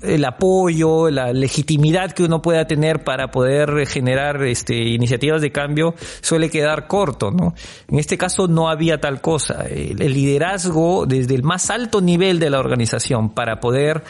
el 0.00 0.24
apoyo, 0.24 1.10
la 1.10 1.32
legitimidad 1.32 2.12
que 2.12 2.22
uno 2.22 2.40
pueda 2.40 2.66
tener 2.66 3.04
para 3.04 3.30
poder 3.30 3.86
generar 3.86 4.42
este, 4.44 4.74
iniciativas 4.74 5.42
de 5.42 5.50
cambio 5.50 5.94
suele 6.20 6.50
quedar 6.50 6.86
corto, 6.86 7.30
¿no? 7.30 7.54
En 7.88 7.98
este 7.98 8.16
caso 8.16 8.46
no 8.46 8.68
había 8.68 9.00
tal 9.00 9.20
cosa. 9.20 9.64
El, 9.68 10.12
liderazgo 10.12 11.06
desde 11.06 11.34
el 11.34 11.42
más 11.42 11.70
alto 11.70 12.00
nivel 12.00 12.38
de 12.38 12.50
la 12.50 12.60
organización 12.60 13.30
para 13.30 13.60
poder 13.60 14.02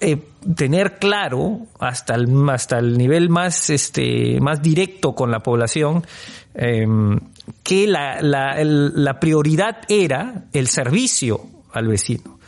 eh, 0.00 0.18
tener 0.56 0.98
claro 0.98 1.66
hasta 1.78 2.14
el, 2.14 2.28
hasta 2.50 2.78
el 2.78 2.96
nivel 2.96 3.28
más, 3.30 3.70
este, 3.70 4.40
más 4.40 4.62
directo 4.62 5.14
con 5.14 5.30
la 5.30 5.40
población 5.40 6.06
em, 6.54 7.18
que 7.62 7.86
la, 7.86 8.20
la, 8.20 8.56
la 8.62 9.20
prioridad 9.20 9.78
era 9.88 10.46
el 10.52 10.68
servicio 10.68 11.40
al 11.72 11.88
vecino. 11.88 12.38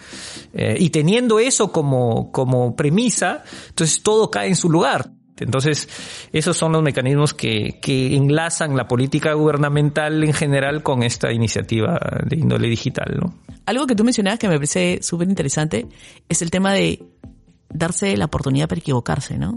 Eh, 0.53 0.77
y 0.79 0.91
teniendo 0.91 1.39
eso 1.39 1.71
como, 1.71 2.33
como 2.33 2.75
premisa, 2.75 3.45
entonces 3.69 4.03
todo 4.03 4.31
cae 4.31 4.49
en 4.49 4.57
su 4.57 4.71
lugar. 4.71 5.11
Entonces, 5.39 5.89
esos 6.33 6.57
son 6.57 6.73
los 6.73 6.83
mecanismos 6.83 7.33
que, 7.33 7.79
que 7.81 8.15
enlazan 8.15 8.77
la 8.77 8.87
política 8.87 9.33
gubernamental 9.33 10.23
en 10.23 10.35
general 10.35 10.83
con 10.83 11.03
esta 11.03 11.33
iniciativa 11.33 11.99
de 12.27 12.37
índole 12.37 12.69
digital, 12.69 13.17
¿no? 13.19 13.35
Algo 13.65 13.87
que 13.87 13.95
tú 13.95 14.05
mencionabas 14.05 14.39
que 14.39 14.49
me 14.49 14.57
parece 14.57 14.99
súper 15.03 15.29
interesante 15.29 15.87
es 16.29 16.43
el 16.43 16.51
tema 16.51 16.73
de 16.73 17.03
darse 17.73 18.17
la 18.17 18.27
oportunidad 18.27 18.69
para 18.69 18.81
equivocarse, 18.81 19.39
¿no? 19.39 19.57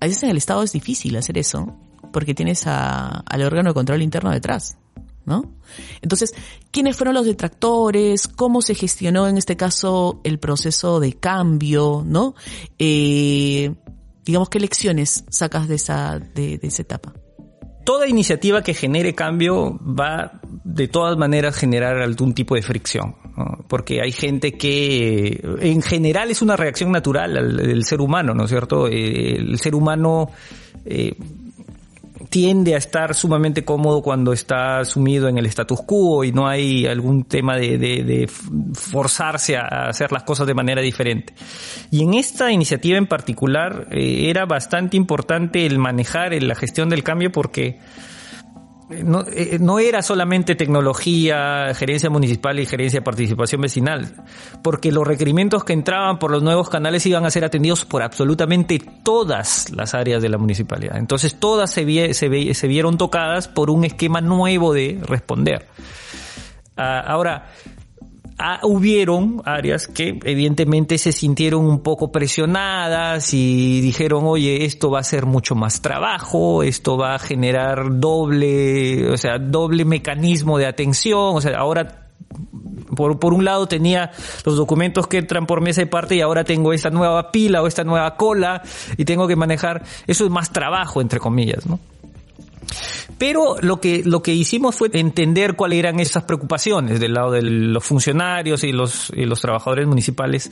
A 0.00 0.06
veces 0.06 0.22
en 0.22 0.30
el 0.30 0.36
Estado 0.36 0.62
es 0.62 0.72
difícil 0.72 1.16
hacer 1.16 1.38
eso 1.38 1.76
porque 2.12 2.34
tienes 2.34 2.66
a, 2.66 3.08
al 3.08 3.42
órgano 3.42 3.70
de 3.70 3.74
control 3.74 4.02
interno 4.02 4.30
detrás. 4.30 4.78
¿no? 5.26 5.56
Entonces, 6.02 6.32
¿quiénes 6.70 6.96
fueron 6.96 7.14
los 7.14 7.26
detractores? 7.26 8.28
¿Cómo 8.28 8.62
se 8.62 8.74
gestionó 8.74 9.28
en 9.28 9.36
este 9.36 9.56
caso 9.56 10.20
el 10.22 10.38
proceso 10.38 11.00
de 11.00 11.14
cambio, 11.14 12.04
¿no? 12.06 12.36
Eh, 12.78 13.74
digamos, 14.24 14.48
¿qué 14.48 14.60
lecciones 14.60 15.24
sacas 15.28 15.66
de 15.68 15.74
esa, 15.74 16.20
de, 16.20 16.60
esa 16.62 16.82
etapa? 16.82 17.12
Toda 17.84 18.08
iniciativa 18.08 18.62
que 18.62 18.72
genere 18.72 19.14
cambio 19.14 19.78
va 19.82 20.40
de 20.64 20.88
todas 20.88 21.16
maneras 21.16 21.56
a 21.56 21.60
generar 21.60 21.98
algún 21.98 22.32
tipo 22.32 22.54
de 22.54 22.62
fricción, 22.62 23.16
porque 23.68 24.00
hay 24.02 24.12
gente 24.12 24.52
que 24.52 25.40
en 25.60 25.82
general 25.82 26.30
es 26.30 26.42
una 26.42 26.56
reacción 26.56 26.90
natural 26.92 27.56
del 27.56 27.84
ser 27.84 28.00
humano, 28.00 28.34
¿no 28.34 28.44
es 28.44 28.50
cierto? 28.50 28.88
Eh, 28.88 29.36
el 29.36 29.58
ser 29.58 29.74
humano 29.74 30.30
eh, 30.84 31.14
tiende 32.30 32.74
a 32.74 32.78
estar 32.78 33.14
sumamente 33.14 33.64
cómodo 33.64 34.02
cuando 34.02 34.32
está 34.32 34.84
sumido 34.84 35.28
en 35.28 35.38
el 35.38 35.46
status 35.46 35.82
quo 35.82 36.24
y 36.24 36.32
no 36.32 36.48
hay 36.48 36.86
algún 36.86 37.24
tema 37.24 37.56
de, 37.56 38.28
forzarse 38.74 39.56
a 39.56 39.88
hacer 39.88 40.12
las 40.12 40.22
cosas 40.22 40.46
de 40.46 40.54
manera 40.54 40.80
diferente. 40.80 41.34
Y 41.90 42.02
en 42.02 42.14
esta 42.14 42.50
iniciativa 42.50 42.96
en 42.96 43.06
particular 43.06 43.88
eh, 43.90 44.30
era 44.30 44.46
bastante 44.46 44.96
importante 44.96 45.66
el 45.66 45.78
manejar 45.78 46.32
la 46.42 46.54
gestión 46.54 46.88
del 46.88 47.04
cambio 47.04 47.30
porque 47.30 47.78
no, 48.88 49.24
eh, 49.26 49.58
no, 49.60 49.78
era 49.78 50.00
solamente 50.02 50.54
tecnología, 50.54 51.72
gerencia 51.74 52.08
municipal 52.08 52.58
y 52.60 52.66
gerencia 52.66 53.00
de 53.00 53.04
participación 53.04 53.60
vecinal, 53.60 54.24
porque 54.62 54.92
los 54.92 55.06
requerimientos 55.06 55.64
que 55.64 55.72
entraban 55.72 56.18
por 56.18 56.30
los 56.30 56.42
nuevos 56.42 56.68
canales 56.68 57.04
iban 57.06 57.24
a 57.24 57.30
ser 57.30 57.44
atendidos 57.44 57.84
por 57.84 58.02
absolutamente 58.02 58.80
todas 59.02 59.70
las 59.70 59.94
áreas 59.94 60.22
de 60.22 60.28
la 60.28 60.38
municipalidad. 60.38 60.98
Entonces 60.98 61.34
todas 61.34 61.70
se 61.70 61.84
vieron 61.84 62.96
tocadas 62.96 63.48
por 63.48 63.70
un 63.70 63.84
esquema 63.84 64.20
nuevo 64.20 64.72
de 64.72 65.00
responder. 65.04 65.66
Ah, 66.76 67.00
ahora, 67.00 67.46
Ah, 68.38 68.60
hubieron 68.64 69.40
áreas 69.46 69.88
que 69.88 70.18
evidentemente 70.24 70.98
se 70.98 71.12
sintieron 71.12 71.64
un 71.64 71.80
poco 71.80 72.12
presionadas 72.12 73.32
y 73.32 73.80
dijeron, 73.80 74.24
oye, 74.26 74.66
esto 74.66 74.90
va 74.90 75.00
a 75.00 75.04
ser 75.04 75.24
mucho 75.24 75.54
más 75.54 75.80
trabajo, 75.80 76.62
esto 76.62 76.98
va 76.98 77.14
a 77.14 77.18
generar 77.18 77.98
doble, 77.98 79.10
o 79.10 79.16
sea, 79.16 79.38
doble 79.38 79.86
mecanismo 79.86 80.58
de 80.58 80.66
atención, 80.66 81.36
o 81.36 81.40
sea, 81.40 81.56
ahora 81.56 82.08
por, 82.94 83.18
por 83.18 83.32
un 83.32 83.46
lado 83.46 83.66
tenía 83.68 84.10
los 84.44 84.56
documentos 84.56 85.06
que 85.06 85.16
entran 85.16 85.46
por 85.46 85.62
mesa 85.62 85.80
y 85.80 85.86
parte 85.86 86.16
y 86.16 86.20
ahora 86.20 86.44
tengo 86.44 86.74
esta 86.74 86.90
nueva 86.90 87.32
pila 87.32 87.62
o 87.62 87.66
esta 87.66 87.84
nueva 87.84 88.16
cola 88.16 88.62
y 88.98 89.06
tengo 89.06 89.26
que 89.26 89.36
manejar, 89.36 89.82
eso 90.06 90.26
es 90.26 90.30
más 90.30 90.52
trabajo, 90.52 91.00
entre 91.00 91.20
comillas, 91.20 91.64
¿no? 91.64 91.80
Pero 93.18 93.56
lo 93.60 93.80
que, 93.80 94.02
lo 94.04 94.22
que 94.22 94.34
hicimos 94.34 94.74
fue 94.74 94.90
entender 94.92 95.56
cuáles 95.56 95.78
eran 95.78 96.00
esas 96.00 96.24
preocupaciones 96.24 97.00
del 97.00 97.14
lado 97.14 97.30
de 97.30 97.42
los 97.42 97.84
funcionarios 97.84 98.64
y 98.64 98.72
los, 98.72 99.10
y 99.14 99.24
los 99.24 99.40
trabajadores 99.40 99.86
municipales. 99.86 100.50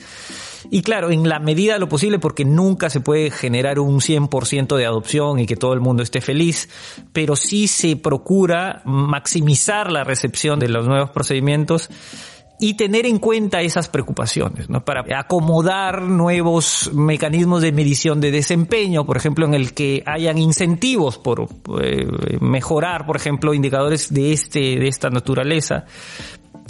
Y 0.71 0.81
claro, 0.81 1.11
en 1.11 1.29
la 1.29 1.39
medida 1.39 1.73
de 1.73 1.79
lo 1.79 1.87
posible, 1.87 2.17
porque 2.17 2.45
nunca 2.45 2.89
se 2.89 2.99
puede 2.99 3.29
generar 3.29 3.79
un 3.79 3.99
100% 3.99 4.75
de 4.77 4.85
adopción 4.85 5.39
y 5.39 5.45
que 5.45 5.55
todo 5.55 5.73
el 5.73 5.79
mundo 5.79 6.01
esté 6.01 6.21
feliz, 6.21 6.69
pero 7.13 7.35
sí 7.35 7.67
se 7.67 7.95
procura 7.95 8.81
maximizar 8.85 9.91
la 9.91 10.03
recepción 10.03 10.59
de 10.59 10.69
los 10.69 10.87
nuevos 10.87 11.11
procedimientos 11.11 11.89
y 12.59 12.75
tener 12.75 13.05
en 13.05 13.19
cuenta 13.19 13.61
esas 13.61 13.89
preocupaciones, 13.89 14.69
¿no? 14.69 14.83
Para 14.85 15.03
acomodar 15.19 16.01
nuevos 16.03 16.91
mecanismos 16.93 17.61
de 17.61 17.71
medición 17.71 18.21
de 18.21 18.31
desempeño, 18.31 19.05
por 19.05 19.17
ejemplo, 19.17 19.45
en 19.45 19.53
el 19.53 19.73
que 19.73 20.03
hayan 20.05 20.37
incentivos 20.37 21.17
por 21.17 21.47
eh, 21.81 22.07
mejorar, 22.39 23.05
por 23.05 23.17
ejemplo, 23.17 23.53
indicadores 23.53 24.13
de 24.13 24.31
este, 24.31 24.59
de 24.59 24.87
esta 24.87 25.09
naturaleza, 25.09 25.85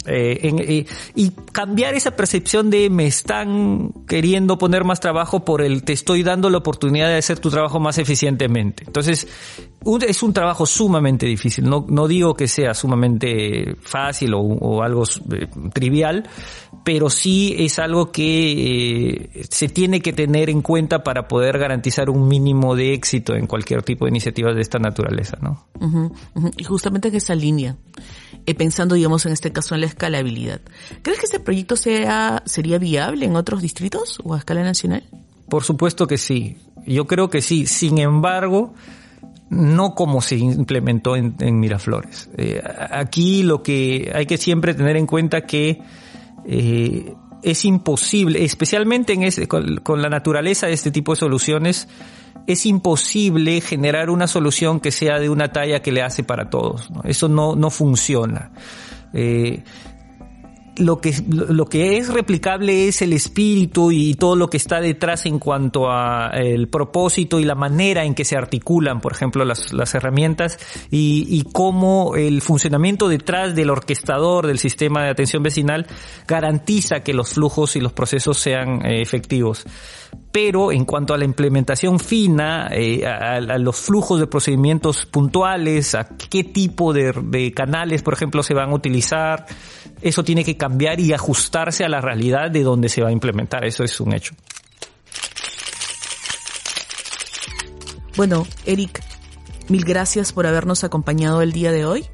eh, 0.06 0.38
eh, 0.42 0.86
y 1.14 1.30
cambiar 1.52 1.94
esa 1.94 2.12
percepción 2.12 2.70
de 2.70 2.90
me 2.90 3.06
están 3.06 3.92
queriendo 4.06 4.58
poner 4.58 4.84
más 4.84 5.00
trabajo 5.00 5.44
por 5.44 5.62
el 5.62 5.82
te 5.82 5.92
estoy 5.92 6.22
dando 6.22 6.50
la 6.50 6.58
oportunidad 6.58 7.08
de 7.08 7.16
hacer 7.16 7.38
tu 7.38 7.50
trabajo 7.50 7.80
más 7.80 7.98
eficientemente. 7.98 8.84
Entonces, 8.86 9.26
es 10.06 10.22
un 10.22 10.32
trabajo 10.32 10.66
sumamente 10.66 11.26
difícil. 11.26 11.68
No, 11.68 11.86
no 11.88 12.08
digo 12.08 12.34
que 12.34 12.48
sea 12.48 12.74
sumamente 12.74 13.76
fácil 13.80 14.32
o, 14.34 14.82
algo 14.82 15.04
eh, 15.04 15.46
trivial, 15.72 16.28
pero 16.86 17.10
sí 17.10 17.52
es 17.58 17.80
algo 17.80 18.12
que 18.12 19.24
eh, 19.34 19.44
se 19.50 19.68
tiene 19.68 20.00
que 20.00 20.12
tener 20.12 20.48
en 20.48 20.62
cuenta 20.62 21.02
para 21.02 21.26
poder 21.26 21.58
garantizar 21.58 22.08
un 22.08 22.28
mínimo 22.28 22.76
de 22.76 22.94
éxito 22.94 23.34
en 23.34 23.48
cualquier 23.48 23.82
tipo 23.82 24.04
de 24.04 24.10
iniciativas 24.10 24.54
de 24.54 24.60
esta 24.60 24.78
naturaleza, 24.78 25.36
¿no? 25.42 25.66
Y 26.56 26.62
justamente 26.62 27.08
en 27.08 27.16
esa 27.16 27.34
línea, 27.34 27.74
eh, 28.46 28.54
pensando, 28.54 28.94
digamos, 28.94 29.26
en 29.26 29.32
este 29.32 29.52
caso 29.52 29.74
en 29.74 29.80
la 29.80 29.88
escalabilidad, 29.88 30.60
¿crees 31.02 31.18
que 31.18 31.26
este 31.26 31.40
proyecto 31.40 31.74
sea, 31.74 32.44
sería 32.46 32.78
viable 32.78 33.26
en 33.26 33.34
otros 33.34 33.62
distritos 33.62 34.20
o 34.22 34.34
a 34.34 34.38
escala 34.38 34.62
nacional? 34.62 35.02
Por 35.48 35.64
supuesto 35.64 36.06
que 36.06 36.18
sí. 36.18 36.56
Yo 36.86 37.08
creo 37.08 37.28
que 37.28 37.42
sí. 37.42 37.66
Sin 37.66 37.98
embargo, 37.98 38.74
no 39.50 39.96
como 39.96 40.20
se 40.20 40.36
implementó 40.36 41.16
en, 41.16 41.58
Miraflores. 41.58 42.30
Eh, 42.36 42.62
aquí 42.92 43.42
lo 43.42 43.64
que 43.64 44.12
hay 44.14 44.26
que 44.26 44.38
siempre 44.38 44.72
tener 44.72 44.96
en 44.96 45.06
cuenta 45.06 45.40
que 45.40 45.80
eh, 46.46 47.14
es 47.42 47.64
imposible, 47.64 48.44
especialmente 48.44 49.12
en 49.12 49.22
ese, 49.22 49.46
con, 49.46 50.02
la 50.02 50.08
naturaleza 50.08 50.66
de 50.66 50.72
este 50.72 50.90
tipo 50.90 51.12
de 51.12 51.20
soluciones, 51.20 51.88
es 52.46 52.66
imposible 52.66 53.60
generar 53.60 54.10
una 54.10 54.26
solución 54.26 54.80
que 54.80 54.90
sea 54.90 55.18
de 55.18 55.28
una 55.28 55.52
talla 55.52 55.80
que 55.82 55.92
le 55.92 56.02
hace 56.02 56.22
para 56.22 56.48
todos. 56.48 56.88
Eso 57.04 57.28
no, 57.28 57.56
no 57.56 57.70
funciona. 57.70 58.50
Eh, 59.12 59.62
lo 60.78 61.00
que, 61.00 61.14
lo 61.28 61.66
que 61.66 61.96
es 61.98 62.12
replicable 62.12 62.88
es 62.88 63.02
el 63.02 63.12
espíritu 63.12 63.92
y 63.92 64.14
todo 64.14 64.36
lo 64.36 64.48
que 64.48 64.56
está 64.56 64.80
detrás 64.80 65.26
en 65.26 65.38
cuanto 65.38 65.90
a 65.90 66.30
el 66.34 66.68
propósito 66.68 67.40
y 67.40 67.44
la 67.44 67.54
manera 67.54 68.04
en 68.04 68.14
que 68.14 68.24
se 68.24 68.36
articulan, 68.36 69.00
por 69.00 69.12
ejemplo, 69.12 69.44
las, 69.44 69.94
herramientas 69.94 70.58
y, 70.90 71.44
cómo 71.52 72.16
el 72.16 72.42
funcionamiento 72.42 73.08
detrás 73.08 73.54
del 73.54 73.70
orquestador 73.70 74.46
del 74.46 74.58
sistema 74.58 75.04
de 75.04 75.10
atención 75.10 75.42
vecinal 75.42 75.86
garantiza 76.26 77.00
que 77.00 77.14
los 77.14 77.30
flujos 77.30 77.76
y 77.76 77.80
los 77.80 77.92
procesos 77.92 78.38
sean 78.38 78.84
eh, 78.84 79.00
efectivos. 79.00 79.64
Pero 80.32 80.70
en 80.70 80.84
cuanto 80.84 81.14
a 81.14 81.18
la 81.18 81.24
implementación 81.24 81.98
fina, 81.98 82.68
eh, 82.70 83.06
a, 83.06 83.40
los 83.58 83.76
flujos 83.76 84.20
de 84.20 84.26
procedimientos 84.26 85.06
puntuales, 85.06 85.94
a 85.94 86.08
qué 86.08 86.44
tipo 86.44 86.92
de, 86.92 87.12
de, 87.24 87.52
canales, 87.52 88.02
por 88.02 88.14
ejemplo, 88.14 88.42
se 88.42 88.52
van 88.52 88.70
a 88.70 88.74
utilizar, 88.74 89.46
eso 90.02 90.24
tiene 90.24 90.44
que 90.44 90.56
cambiar 90.66 90.98
y 90.98 91.12
ajustarse 91.12 91.84
a 91.84 91.88
la 91.88 92.00
realidad 92.00 92.50
de 92.50 92.64
donde 92.64 92.88
se 92.88 93.00
va 93.00 93.10
a 93.10 93.12
implementar. 93.12 93.64
Eso 93.64 93.84
es 93.84 94.00
un 94.00 94.12
hecho. 94.12 94.34
Bueno, 98.16 98.44
Eric, 98.64 99.00
mil 99.68 99.84
gracias 99.84 100.32
por 100.32 100.44
habernos 100.44 100.82
acompañado 100.82 101.40
el 101.40 101.52
día 101.52 101.70
de 101.70 101.84
hoy. 101.84 102.06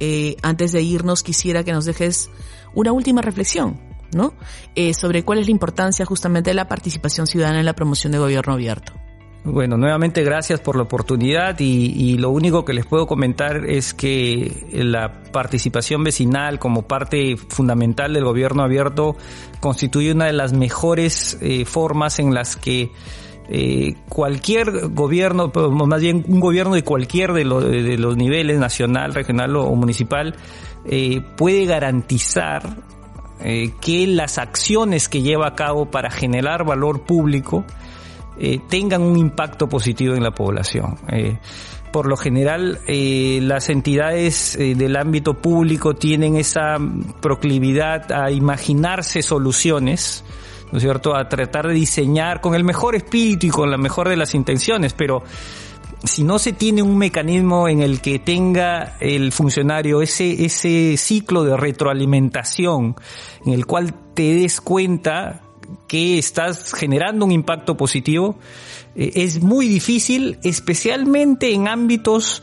Eh, 0.00 0.36
antes 0.42 0.72
de 0.72 0.82
irnos, 0.82 1.22
quisiera 1.22 1.62
que 1.62 1.70
nos 1.70 1.84
dejes 1.84 2.28
una 2.74 2.90
última 2.90 3.22
reflexión, 3.22 3.80
¿no? 4.12 4.34
Eh, 4.74 4.94
sobre 4.94 5.24
cuál 5.24 5.38
es 5.38 5.46
la 5.46 5.52
importancia 5.52 6.04
justamente 6.04 6.50
de 6.50 6.54
la 6.54 6.66
participación 6.66 7.28
ciudadana 7.28 7.60
en 7.60 7.66
la 7.66 7.74
promoción 7.74 8.10
de 8.10 8.18
gobierno 8.18 8.54
abierto. 8.54 8.94
Bueno, 9.44 9.76
nuevamente 9.76 10.22
gracias 10.22 10.60
por 10.60 10.76
la 10.76 10.82
oportunidad 10.82 11.58
y, 11.58 12.16
lo 12.16 12.30
único 12.30 12.64
que 12.64 12.72
les 12.72 12.86
puedo 12.86 13.08
comentar 13.08 13.68
es 13.68 13.92
que 13.92 14.68
la 14.72 15.20
participación 15.32 16.04
vecinal 16.04 16.60
como 16.60 16.82
parte 16.82 17.36
fundamental 17.36 18.12
del 18.12 18.24
gobierno 18.24 18.62
abierto 18.62 19.16
constituye 19.58 20.12
una 20.12 20.26
de 20.26 20.32
las 20.32 20.52
mejores 20.52 21.38
eh, 21.40 21.64
formas 21.64 22.20
en 22.20 22.32
las 22.32 22.54
que 22.54 22.92
eh, 23.48 23.96
cualquier 24.08 24.90
gobierno, 24.90 25.50
más 25.70 26.00
bien 26.00 26.24
un 26.28 26.38
gobierno 26.38 26.76
de 26.76 26.84
cualquier 26.84 27.32
de, 27.32 27.42
de 27.42 27.98
los 27.98 28.16
niveles, 28.16 28.60
nacional, 28.60 29.12
regional 29.12 29.56
o 29.56 29.74
municipal, 29.74 30.36
eh, 30.84 31.20
puede 31.36 31.64
garantizar 31.66 32.76
que 33.80 34.06
las 34.06 34.38
acciones 34.38 35.08
que 35.08 35.20
lleva 35.20 35.48
a 35.48 35.54
cabo 35.56 35.90
para 35.90 36.12
generar 36.12 36.64
valor 36.64 37.02
público 37.02 37.64
eh, 38.38 38.60
tengan 38.68 39.02
un 39.02 39.16
impacto 39.16 39.68
positivo 39.68 40.14
en 40.14 40.22
la 40.22 40.30
población. 40.30 40.96
Eh, 41.08 41.38
por 41.92 42.06
lo 42.06 42.16
general, 42.16 42.80
eh, 42.86 43.40
las 43.42 43.68
entidades 43.68 44.56
del 44.58 44.96
ámbito 44.96 45.34
público 45.34 45.94
tienen 45.94 46.36
esa 46.36 46.78
proclividad 47.20 48.10
a 48.12 48.30
imaginarse 48.30 49.20
soluciones, 49.20 50.24
¿no 50.70 50.78
es 50.78 50.82
cierto?, 50.82 51.14
a 51.14 51.28
tratar 51.28 51.68
de 51.68 51.74
diseñar 51.74 52.40
con 52.40 52.54
el 52.54 52.64
mejor 52.64 52.94
espíritu 52.94 53.46
y 53.46 53.50
con 53.50 53.70
la 53.70 53.76
mejor 53.76 54.08
de 54.08 54.16
las 54.16 54.34
intenciones, 54.34 54.94
pero 54.94 55.22
si 56.04 56.24
no 56.24 56.38
se 56.38 56.52
tiene 56.52 56.82
un 56.82 56.96
mecanismo 56.98 57.68
en 57.68 57.80
el 57.80 58.00
que 58.00 58.18
tenga 58.18 58.96
el 59.00 59.32
funcionario 59.32 60.02
ese, 60.02 60.44
ese 60.44 60.96
ciclo 60.96 61.44
de 61.44 61.56
retroalimentación 61.56 62.96
en 63.44 63.52
el 63.52 63.66
cual 63.66 63.94
te 64.14 64.34
des 64.34 64.60
cuenta 64.60 65.42
que 65.86 66.18
estás 66.18 66.72
generando 66.72 67.24
un 67.24 67.32
impacto 67.32 67.76
positivo, 67.76 68.38
eh, 68.94 69.12
es 69.14 69.42
muy 69.42 69.68
difícil, 69.68 70.38
especialmente 70.42 71.52
en 71.52 71.68
ámbitos 71.68 72.42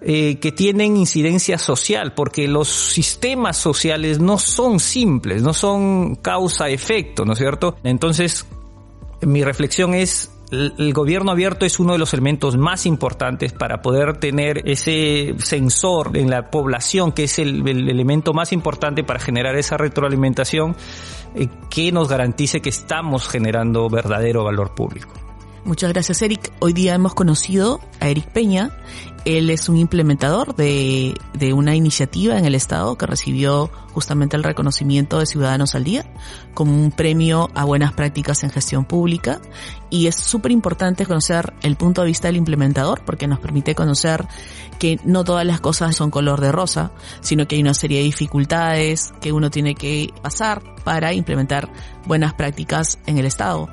eh, 0.00 0.38
que 0.40 0.52
tienen 0.52 0.96
incidencia 0.96 1.58
social, 1.58 2.14
porque 2.14 2.46
los 2.46 2.68
sistemas 2.68 3.56
sociales 3.56 4.20
no 4.20 4.38
son 4.38 4.78
simples, 4.78 5.42
no 5.42 5.52
son 5.52 6.14
causa-efecto, 6.16 7.24
¿no 7.24 7.32
es 7.32 7.38
cierto? 7.38 7.76
Entonces, 7.82 8.46
mi 9.22 9.42
reflexión 9.42 9.94
es 9.94 10.30
el 10.50 10.92
gobierno 10.94 11.32
abierto 11.32 11.66
es 11.66 11.78
uno 11.78 11.92
de 11.92 11.98
los 11.98 12.14
elementos 12.14 12.56
más 12.56 12.86
importantes 12.86 13.52
para 13.52 13.82
poder 13.82 14.16
tener 14.16 14.62
ese 14.68 15.34
sensor 15.38 16.16
en 16.16 16.30
la 16.30 16.50
población, 16.50 17.12
que 17.12 17.24
es 17.24 17.38
el, 17.38 17.66
elemento 17.68 18.32
más 18.32 18.52
importante 18.52 19.04
para 19.04 19.20
generar 19.20 19.56
esa 19.56 19.76
retroalimentación 19.76 20.74
que 21.70 21.92
nos 21.92 22.08
garantice 22.08 22.60
que 22.60 22.70
estamos 22.70 23.28
generando 23.28 23.88
verdadero 23.88 24.44
valor 24.44 24.74
público. 24.74 25.27
Muchas 25.68 25.92
gracias, 25.92 26.22
Eric. 26.22 26.50
Hoy 26.60 26.72
día 26.72 26.94
hemos 26.94 27.12
conocido 27.12 27.82
a 28.00 28.08
Eric 28.08 28.30
Peña. 28.30 28.70
Él 29.26 29.50
es 29.50 29.68
un 29.68 29.76
implementador 29.76 30.56
de, 30.56 31.14
de 31.34 31.52
una 31.52 31.76
iniciativa 31.76 32.38
en 32.38 32.46
el 32.46 32.54
Estado 32.54 32.96
que 32.96 33.04
recibió 33.04 33.70
justamente 33.92 34.34
el 34.38 34.44
reconocimiento 34.44 35.18
de 35.18 35.26
Ciudadanos 35.26 35.74
al 35.74 35.84
Día 35.84 36.10
como 36.54 36.72
un 36.72 36.90
premio 36.90 37.50
a 37.54 37.66
buenas 37.66 37.92
prácticas 37.92 38.44
en 38.44 38.50
gestión 38.50 38.86
pública. 38.86 39.42
Y 39.90 40.06
es 40.06 40.14
súper 40.14 40.52
importante 40.52 41.04
conocer 41.04 41.52
el 41.60 41.76
punto 41.76 42.00
de 42.00 42.06
vista 42.06 42.28
del 42.28 42.38
implementador 42.38 43.04
porque 43.04 43.26
nos 43.26 43.38
permite 43.38 43.74
conocer 43.74 44.26
que 44.78 44.98
no 45.04 45.22
todas 45.22 45.44
las 45.44 45.60
cosas 45.60 45.94
son 45.94 46.10
color 46.10 46.40
de 46.40 46.50
rosa, 46.50 46.92
sino 47.20 47.46
que 47.46 47.56
hay 47.56 47.60
una 47.60 47.74
serie 47.74 47.98
de 47.98 48.04
dificultades 48.04 49.12
que 49.20 49.32
uno 49.32 49.50
tiene 49.50 49.74
que 49.74 50.14
pasar 50.22 50.62
para 50.82 51.12
implementar 51.12 51.70
buenas 52.06 52.32
prácticas 52.32 52.98
en 53.04 53.18
el 53.18 53.26
Estado. 53.26 53.68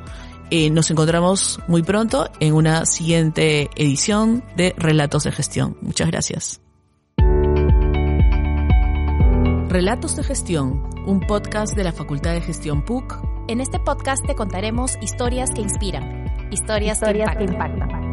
Eh, 0.52 0.70
nos 0.70 0.92
encontramos 0.92 1.60
muy 1.68 1.82
pronto 1.82 2.30
en 2.40 2.54
una 2.54 2.86
siguiente 2.86 3.70
edición 3.76 4.44
de 4.56 4.74
Relatos 4.78 5.24
de 5.24 5.32
Gestión. 5.32 5.78
Muchas 5.82 6.08
gracias. 6.08 6.62
Relatos 9.68 10.16
de 10.16 10.24
Gestión, 10.24 10.90
un 11.06 11.20
podcast 11.22 11.76
de 11.76 11.84
la 11.84 11.92
Facultad 11.92 12.34
de 12.34 12.42
Gestión 12.42 12.86
PUC. 12.86 13.18
En 13.48 13.60
este 13.60 13.80
podcast 13.80 14.26
te 14.26 14.36
contaremos 14.36 14.94
historias 15.02 15.52
que 15.52 15.62
inspiran, 15.62 16.50
historias, 16.52 17.00
que 17.02 17.44
impactan. 17.44 18.05